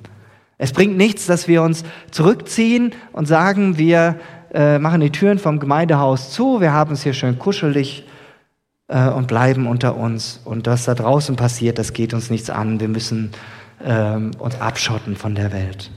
Es 0.60 0.72
bringt 0.72 0.98
nichts, 0.98 1.26
dass 1.26 1.48
wir 1.48 1.64
uns 1.64 1.84
zurückziehen 2.12 2.94
und 3.12 3.26
sagen, 3.28 3.78
wir 3.78 4.20
äh, 4.54 4.78
machen 4.78 5.02
die 5.02 5.10
Türen 5.10 5.40
vom 5.40 5.60
Gemeindehaus 5.60 6.32
zu, 6.32 6.62
wir 6.62 6.74
haben 6.74 6.94
es 6.94 7.04
hier 7.04 7.14
schön 7.14 7.40
kuschelig 7.40 8.06
äh, 8.88 9.10
und 9.10 9.28
bleiben 9.28 9.68
unter 9.68 9.96
uns. 9.96 10.42
Und 10.46 10.68
was 10.68 10.86
da 10.86 10.96
draußen 10.96 11.36
passiert, 11.36 11.80
das 11.80 11.94
geht 11.94 12.14
uns 12.14 12.30
nichts 12.30 12.50
an. 12.50 12.80
Wir 12.80 12.88
müssen 12.88 13.32
äh, 13.84 14.16
uns 14.16 14.60
abschotten 14.60 15.16
von 15.16 15.34
der 15.34 15.52
Welt. 15.52 15.90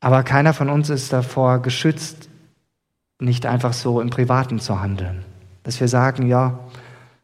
Aber 0.00 0.22
keiner 0.22 0.54
von 0.54 0.70
uns 0.70 0.88
ist 0.88 1.12
davor 1.12 1.60
geschützt, 1.60 2.30
nicht 3.20 3.46
einfach 3.46 3.72
so 3.72 4.00
im 4.00 4.10
Privaten 4.10 4.58
zu 4.58 4.80
handeln. 4.80 5.24
Dass 5.62 5.80
wir 5.80 5.88
sagen, 5.88 6.26
ja, 6.26 6.58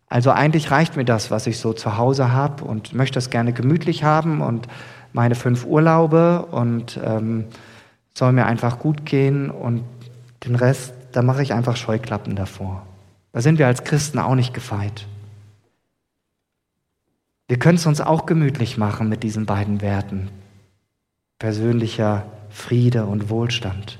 also 0.09 0.31
eigentlich 0.31 0.71
reicht 0.71 0.97
mir 0.97 1.05
das, 1.05 1.31
was 1.31 1.47
ich 1.47 1.59
so 1.59 1.73
zu 1.73 1.97
Hause 1.97 2.33
habe 2.33 2.65
und 2.65 2.95
möchte 2.95 3.15
das 3.15 3.31
gerne 3.31 3.53
gemütlich 3.53 4.05
haben 4.05 4.41
und 4.41 4.69
meine 5.13 5.35
fünf 5.35 5.65
Urlaube 5.65 6.47
und 6.47 7.01
ähm, 7.03 7.47
soll 8.15 8.33
mir 8.33 8.47
einfach 8.47 8.79
gut 8.79 9.05
gehen 9.05 9.51
und 9.51 9.85
den 10.45 10.55
Rest, 10.55 10.93
da 11.13 11.23
mache 11.23 11.43
ich 11.43 11.53
einfach 11.53 11.77
Scheuklappen 11.77 12.37
davor. 12.37 12.87
Da 13.33 13.41
sind 13.41 13.59
wir 13.59 13.67
als 13.67 13.85
Christen 13.85 14.19
auch 14.19 14.35
nicht 14.35 14.55
gefeit. 14.55 15.07
Wir 17.49 17.59
können 17.59 17.77
es 17.77 17.87
uns 17.87 18.01
auch 18.01 18.27
gemütlich 18.27 18.77
machen 18.77 19.09
mit 19.09 19.23
diesen 19.23 19.47
beiden 19.47 19.81
Werten. 19.81 20.31
Persönlicher 21.39 22.27
Friede 22.51 23.07
und 23.07 23.29
Wohlstand. 23.29 23.99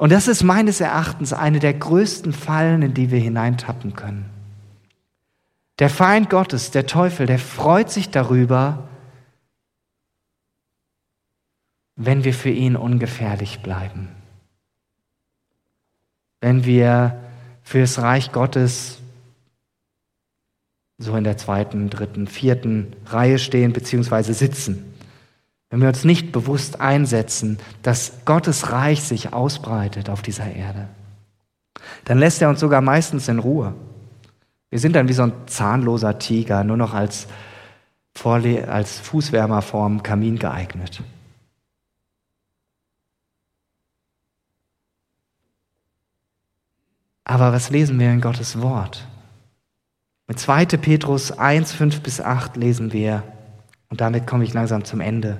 Und 0.00 0.12
das 0.12 0.28
ist 0.28 0.44
meines 0.44 0.80
Erachtens 0.80 1.34
eine 1.34 1.58
der 1.58 1.74
größten 1.74 2.32
Fallen, 2.32 2.80
in 2.80 2.94
die 2.94 3.10
wir 3.10 3.20
hineintappen 3.20 3.94
können. 3.94 4.30
Der 5.78 5.90
Feind 5.90 6.30
Gottes, 6.30 6.70
der 6.70 6.86
Teufel, 6.86 7.26
der 7.26 7.38
freut 7.38 7.90
sich 7.90 8.08
darüber, 8.08 8.88
wenn 11.96 12.24
wir 12.24 12.32
für 12.32 12.48
ihn 12.48 12.76
ungefährlich 12.76 13.60
bleiben. 13.60 14.08
Wenn 16.40 16.64
wir 16.64 17.20
fürs 17.62 17.98
Reich 17.98 18.32
Gottes 18.32 19.02
so 20.96 21.14
in 21.14 21.24
der 21.24 21.36
zweiten, 21.36 21.90
dritten, 21.90 22.26
vierten 22.26 22.96
Reihe 23.04 23.38
stehen 23.38 23.74
bzw. 23.74 24.32
sitzen. 24.32 24.94
Wenn 25.70 25.80
wir 25.80 25.88
uns 25.88 26.04
nicht 26.04 26.32
bewusst 26.32 26.80
einsetzen, 26.80 27.58
dass 27.82 28.24
Gottes 28.24 28.72
Reich 28.72 29.02
sich 29.02 29.32
ausbreitet 29.32 30.10
auf 30.10 30.20
dieser 30.20 30.52
Erde, 30.52 30.88
dann 32.04 32.18
lässt 32.18 32.42
er 32.42 32.48
uns 32.48 32.60
sogar 32.60 32.80
meistens 32.80 33.28
in 33.28 33.38
Ruhe. 33.38 33.74
Wir 34.68 34.80
sind 34.80 34.94
dann 34.94 35.08
wie 35.08 35.12
so 35.12 35.22
ein 35.22 35.32
zahnloser 35.46 36.18
Tiger, 36.18 36.64
nur 36.64 36.76
noch 36.76 36.92
als, 36.92 37.28
Vorle 38.12 38.68
als 38.68 38.98
Fußwärmer 38.98 39.62
vorm 39.62 40.02
Kamin 40.02 40.38
geeignet. 40.38 41.02
Aber 47.24 47.52
was 47.52 47.70
lesen 47.70 47.98
wir 48.00 48.10
in 48.10 48.20
Gottes 48.20 48.60
Wort? 48.60 49.06
Mit 50.26 50.40
2. 50.40 50.66
Petrus 50.66 51.30
1, 51.30 51.72
5 51.72 52.00
bis 52.00 52.20
8 52.20 52.56
lesen 52.56 52.92
wir, 52.92 53.22
und 53.90 54.00
damit 54.00 54.26
komme 54.26 54.44
ich 54.44 54.54
langsam 54.54 54.84
zum 54.84 55.00
Ende. 55.00 55.38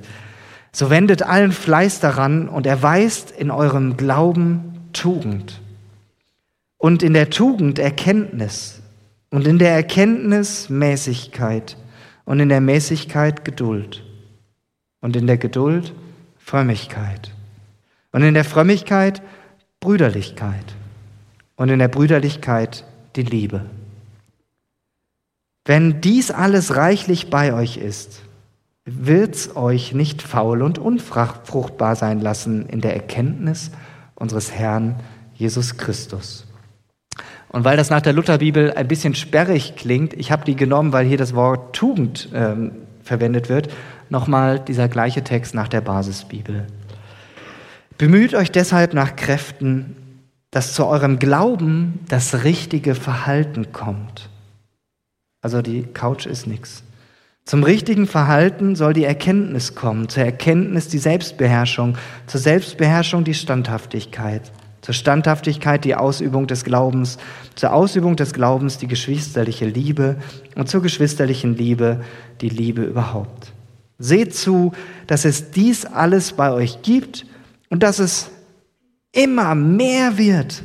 So 0.72 0.90
wendet 0.90 1.22
allen 1.22 1.52
Fleiß 1.52 2.00
daran 2.00 2.48
und 2.48 2.66
erweist 2.66 3.30
in 3.30 3.50
eurem 3.50 3.96
Glauben 3.96 4.88
Tugend. 4.92 5.60
Und 6.76 7.02
in 7.02 7.14
der 7.14 7.30
Tugend 7.30 7.78
Erkenntnis. 7.78 8.82
Und 9.30 9.46
in 9.46 9.58
der 9.58 9.72
Erkenntnis 9.72 10.68
Mäßigkeit. 10.68 11.76
Und 12.24 12.40
in 12.40 12.48
der 12.48 12.60
Mäßigkeit 12.60 13.44
Geduld. 13.44 14.04
Und 15.00 15.16
in 15.16 15.26
der 15.26 15.38
Geduld 15.38 15.94
Frömmigkeit. 16.38 17.32
Und 18.12 18.22
in 18.22 18.34
der 18.34 18.44
Frömmigkeit 18.44 19.22
Brüderlichkeit. 19.78 20.74
Und 21.54 21.68
in 21.68 21.78
der 21.78 21.88
Brüderlichkeit 21.88 22.84
die 23.14 23.22
Liebe. 23.22 23.66
Wenn 25.64 26.00
dies 26.00 26.30
alles 26.30 26.74
reichlich 26.74 27.30
bei 27.30 27.52
euch 27.52 27.76
ist, 27.76 28.22
wird's 28.84 29.54
euch 29.56 29.92
nicht 29.92 30.22
faul 30.22 30.62
und 30.62 30.78
unfruchtbar 30.78 31.96
sein 31.96 32.20
lassen 32.20 32.66
in 32.66 32.80
der 32.80 32.94
Erkenntnis 32.94 33.70
unseres 34.14 34.52
Herrn 34.52 34.96
Jesus 35.34 35.76
Christus. 35.76 36.46
Und 37.48 37.64
weil 37.64 37.76
das 37.76 37.90
nach 37.90 38.00
der 38.00 38.12
Lutherbibel 38.12 38.72
ein 38.72 38.86
bisschen 38.86 39.14
sperrig 39.14 39.74
klingt, 39.76 40.14
ich 40.14 40.30
habe 40.30 40.44
die 40.44 40.54
genommen, 40.54 40.92
weil 40.92 41.06
hier 41.06 41.18
das 41.18 41.34
Wort 41.34 41.74
Tugend 41.74 42.28
ähm, 42.32 42.72
verwendet 43.02 43.48
wird, 43.48 43.68
nochmal 44.08 44.60
dieser 44.60 44.88
gleiche 44.88 45.24
Text 45.24 45.54
nach 45.54 45.68
der 45.68 45.80
Basisbibel. 45.80 46.66
Bemüht 47.98 48.34
euch 48.34 48.52
deshalb 48.52 48.94
nach 48.94 49.16
Kräften, 49.16 49.96
dass 50.50 50.74
zu 50.74 50.86
eurem 50.86 51.18
Glauben 51.18 52.00
das 52.08 52.44
richtige 52.44 52.94
Verhalten 52.94 53.72
kommt. 53.72 54.30
Also 55.42 55.62
die 55.62 55.82
Couch 55.82 56.26
ist 56.26 56.46
nichts. 56.46 56.82
Zum 57.50 57.64
richtigen 57.64 58.06
Verhalten 58.06 58.76
soll 58.76 58.92
die 58.92 59.02
Erkenntnis 59.02 59.74
kommen, 59.74 60.08
zur 60.08 60.22
Erkenntnis 60.22 60.86
die 60.86 60.98
Selbstbeherrschung, 60.98 61.98
zur 62.28 62.38
Selbstbeherrschung 62.38 63.24
die 63.24 63.34
Standhaftigkeit, 63.34 64.52
zur 64.82 64.94
Standhaftigkeit 64.94 65.84
die 65.84 65.96
Ausübung 65.96 66.46
des 66.46 66.62
Glaubens, 66.62 67.18
zur 67.56 67.72
Ausübung 67.72 68.14
des 68.14 68.34
Glaubens 68.34 68.78
die 68.78 68.86
geschwisterliche 68.86 69.66
Liebe 69.66 70.14
und 70.54 70.68
zur 70.68 70.80
geschwisterlichen 70.80 71.56
Liebe 71.56 72.04
die 72.40 72.50
Liebe 72.50 72.84
überhaupt. 72.84 73.52
Seht 73.98 74.32
zu, 74.32 74.70
dass 75.08 75.24
es 75.24 75.50
dies 75.50 75.86
alles 75.86 76.34
bei 76.34 76.52
euch 76.52 76.82
gibt 76.82 77.26
und 77.68 77.82
dass 77.82 77.98
es 77.98 78.30
immer 79.10 79.56
mehr 79.56 80.18
wird. 80.18 80.62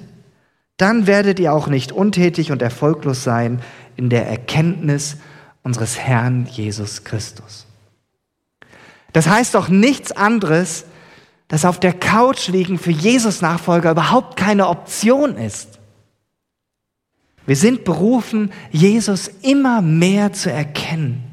Dann 0.77 1.07
werdet 1.07 1.39
ihr 1.39 1.51
auch 1.51 1.65
nicht 1.65 1.91
untätig 1.91 2.51
und 2.51 2.61
erfolglos 2.61 3.23
sein 3.23 3.59
in 3.95 4.11
der 4.11 4.27
Erkenntnis 4.27 5.17
unseres 5.65 5.97
Herrn 5.97 6.45
Jesus 6.45 7.03
Christus. 7.03 7.65
Das 9.13 9.27
heißt 9.27 9.55
doch 9.55 9.67
nichts 9.67 10.11
anderes, 10.11 10.85
dass 11.47 11.65
auf 11.65 11.79
der 11.79 11.93
Couch 11.93 12.47
liegen 12.49 12.77
für 12.77 12.91
Jesus 12.91 13.41
Nachfolger 13.41 13.91
überhaupt 13.91 14.37
keine 14.37 14.67
Option 14.67 15.37
ist. 15.37 15.79
Wir 17.47 17.55
sind 17.55 17.83
berufen, 17.83 18.51
Jesus 18.71 19.27
immer 19.41 19.81
mehr 19.81 20.33
zu 20.33 20.51
erkennen, 20.51 21.23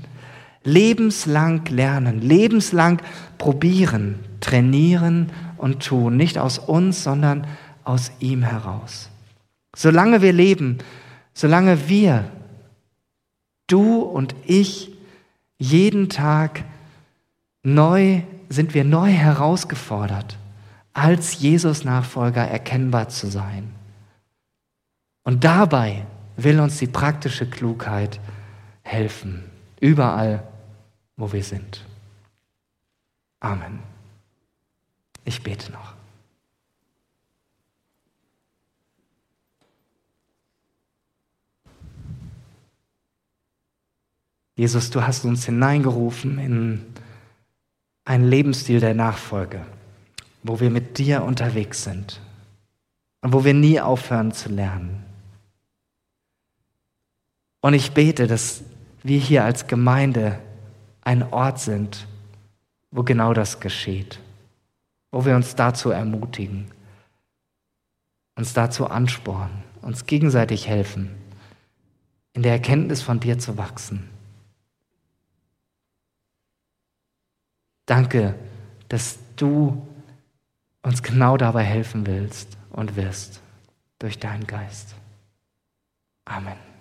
lebenslang 0.65 1.67
lernen, 1.67 2.21
lebenslang 2.23 3.03
probieren, 3.37 4.19
trainieren 4.41 5.31
und 5.59 5.85
tun, 5.85 6.17
nicht 6.17 6.39
aus 6.39 6.59
uns, 6.59 7.05
sondern 7.05 7.47
aus 7.85 8.13
ihm 8.19 8.43
heraus. 8.43 9.11
Solange 9.77 10.23
wir 10.23 10.33
leben, 10.33 10.79
solange 11.35 11.89
wir 11.89 12.31
du 13.73 14.01
und 14.01 14.35
ich, 14.45 14.91
jeden 15.59 16.09
Tag 16.09 16.65
neu 17.63 18.23
sind 18.49 18.75
wir 18.75 18.85
neu 18.85 19.11
herausgefordert, 19.11 20.37
als 20.93 21.41
Jesus-Nachfolger 21.41 22.43
erkennbar 22.43 23.09
zu 23.09 23.29
sein. 23.29 23.73
Und 25.25 25.45
dabei 25.45 26.05
will 26.37 26.61
uns 26.61 26.79
die 26.79 26.87
praktische 26.87 27.49
Klugheit 27.49 28.21
helfen, 28.83 29.45
überall, 29.81 30.43
wo 31.17 31.33
wir 31.33 31.45
sind. 31.45 31.85
Amen. 33.41 33.79
Ich 35.25 35.43
bete 35.43 35.73
noch. 35.73 35.95
Jesus, 44.55 44.91
du 44.91 45.03
hast 45.07 45.25
uns 45.25 45.47
hineingerufen 45.47 46.39
in 46.39 46.87
einen 48.05 48.29
Lebensstil 48.29 48.81
der 48.81 48.95
Nachfolge, 48.95 49.65
wo 50.43 50.61
wir 50.61 50.71
mit 50.71 50.99
dir 50.99 51.23
unterwegs 51.23 51.85
sind 51.85 52.21
und 53.23 53.33
wo 53.33 53.45
wir 53.45 53.55
nie 53.55 53.81
aufhören 53.81 54.33
zu 54.33 54.51
lernen. 54.51 55.05
Und 57.61 57.75
ich 57.75 57.93
bete, 57.93 58.27
dass 58.27 58.63
wir 59.03 59.19
hier 59.19 59.45
als 59.45 59.69
Gemeinde 59.69 60.39
ein 61.03 61.23
Ort 61.33 61.61
sind, 61.61 62.07
wo 62.91 63.03
genau 63.03 63.33
das 63.33 63.61
geschieht, 63.61 64.21
wo 65.11 65.25
wir 65.25 65.35
uns 65.35 65.55
dazu 65.55 65.91
ermutigen, 65.91 66.67
uns 68.37 68.53
dazu 68.53 68.87
anspornen, 68.89 69.63
uns 69.81 70.07
gegenseitig 70.07 70.69
helfen, 70.69 71.11
in 72.35 72.43
der 72.43 72.53
Erkenntnis 72.53 73.01
von 73.01 73.21
dir 73.21 73.39
zu 73.39 73.57
wachsen. 73.57 74.12
Danke, 77.93 78.35
dass 78.89 79.19
du 79.37 79.87
uns 80.81 81.03
genau 81.03 81.37
dabei 81.37 81.63
helfen 81.63 82.07
willst 82.07 82.57
und 82.71 82.97
wirst 82.97 83.43
durch 83.99 84.19
deinen 84.19 84.47
Geist. 84.47 84.95
Amen. 86.25 86.72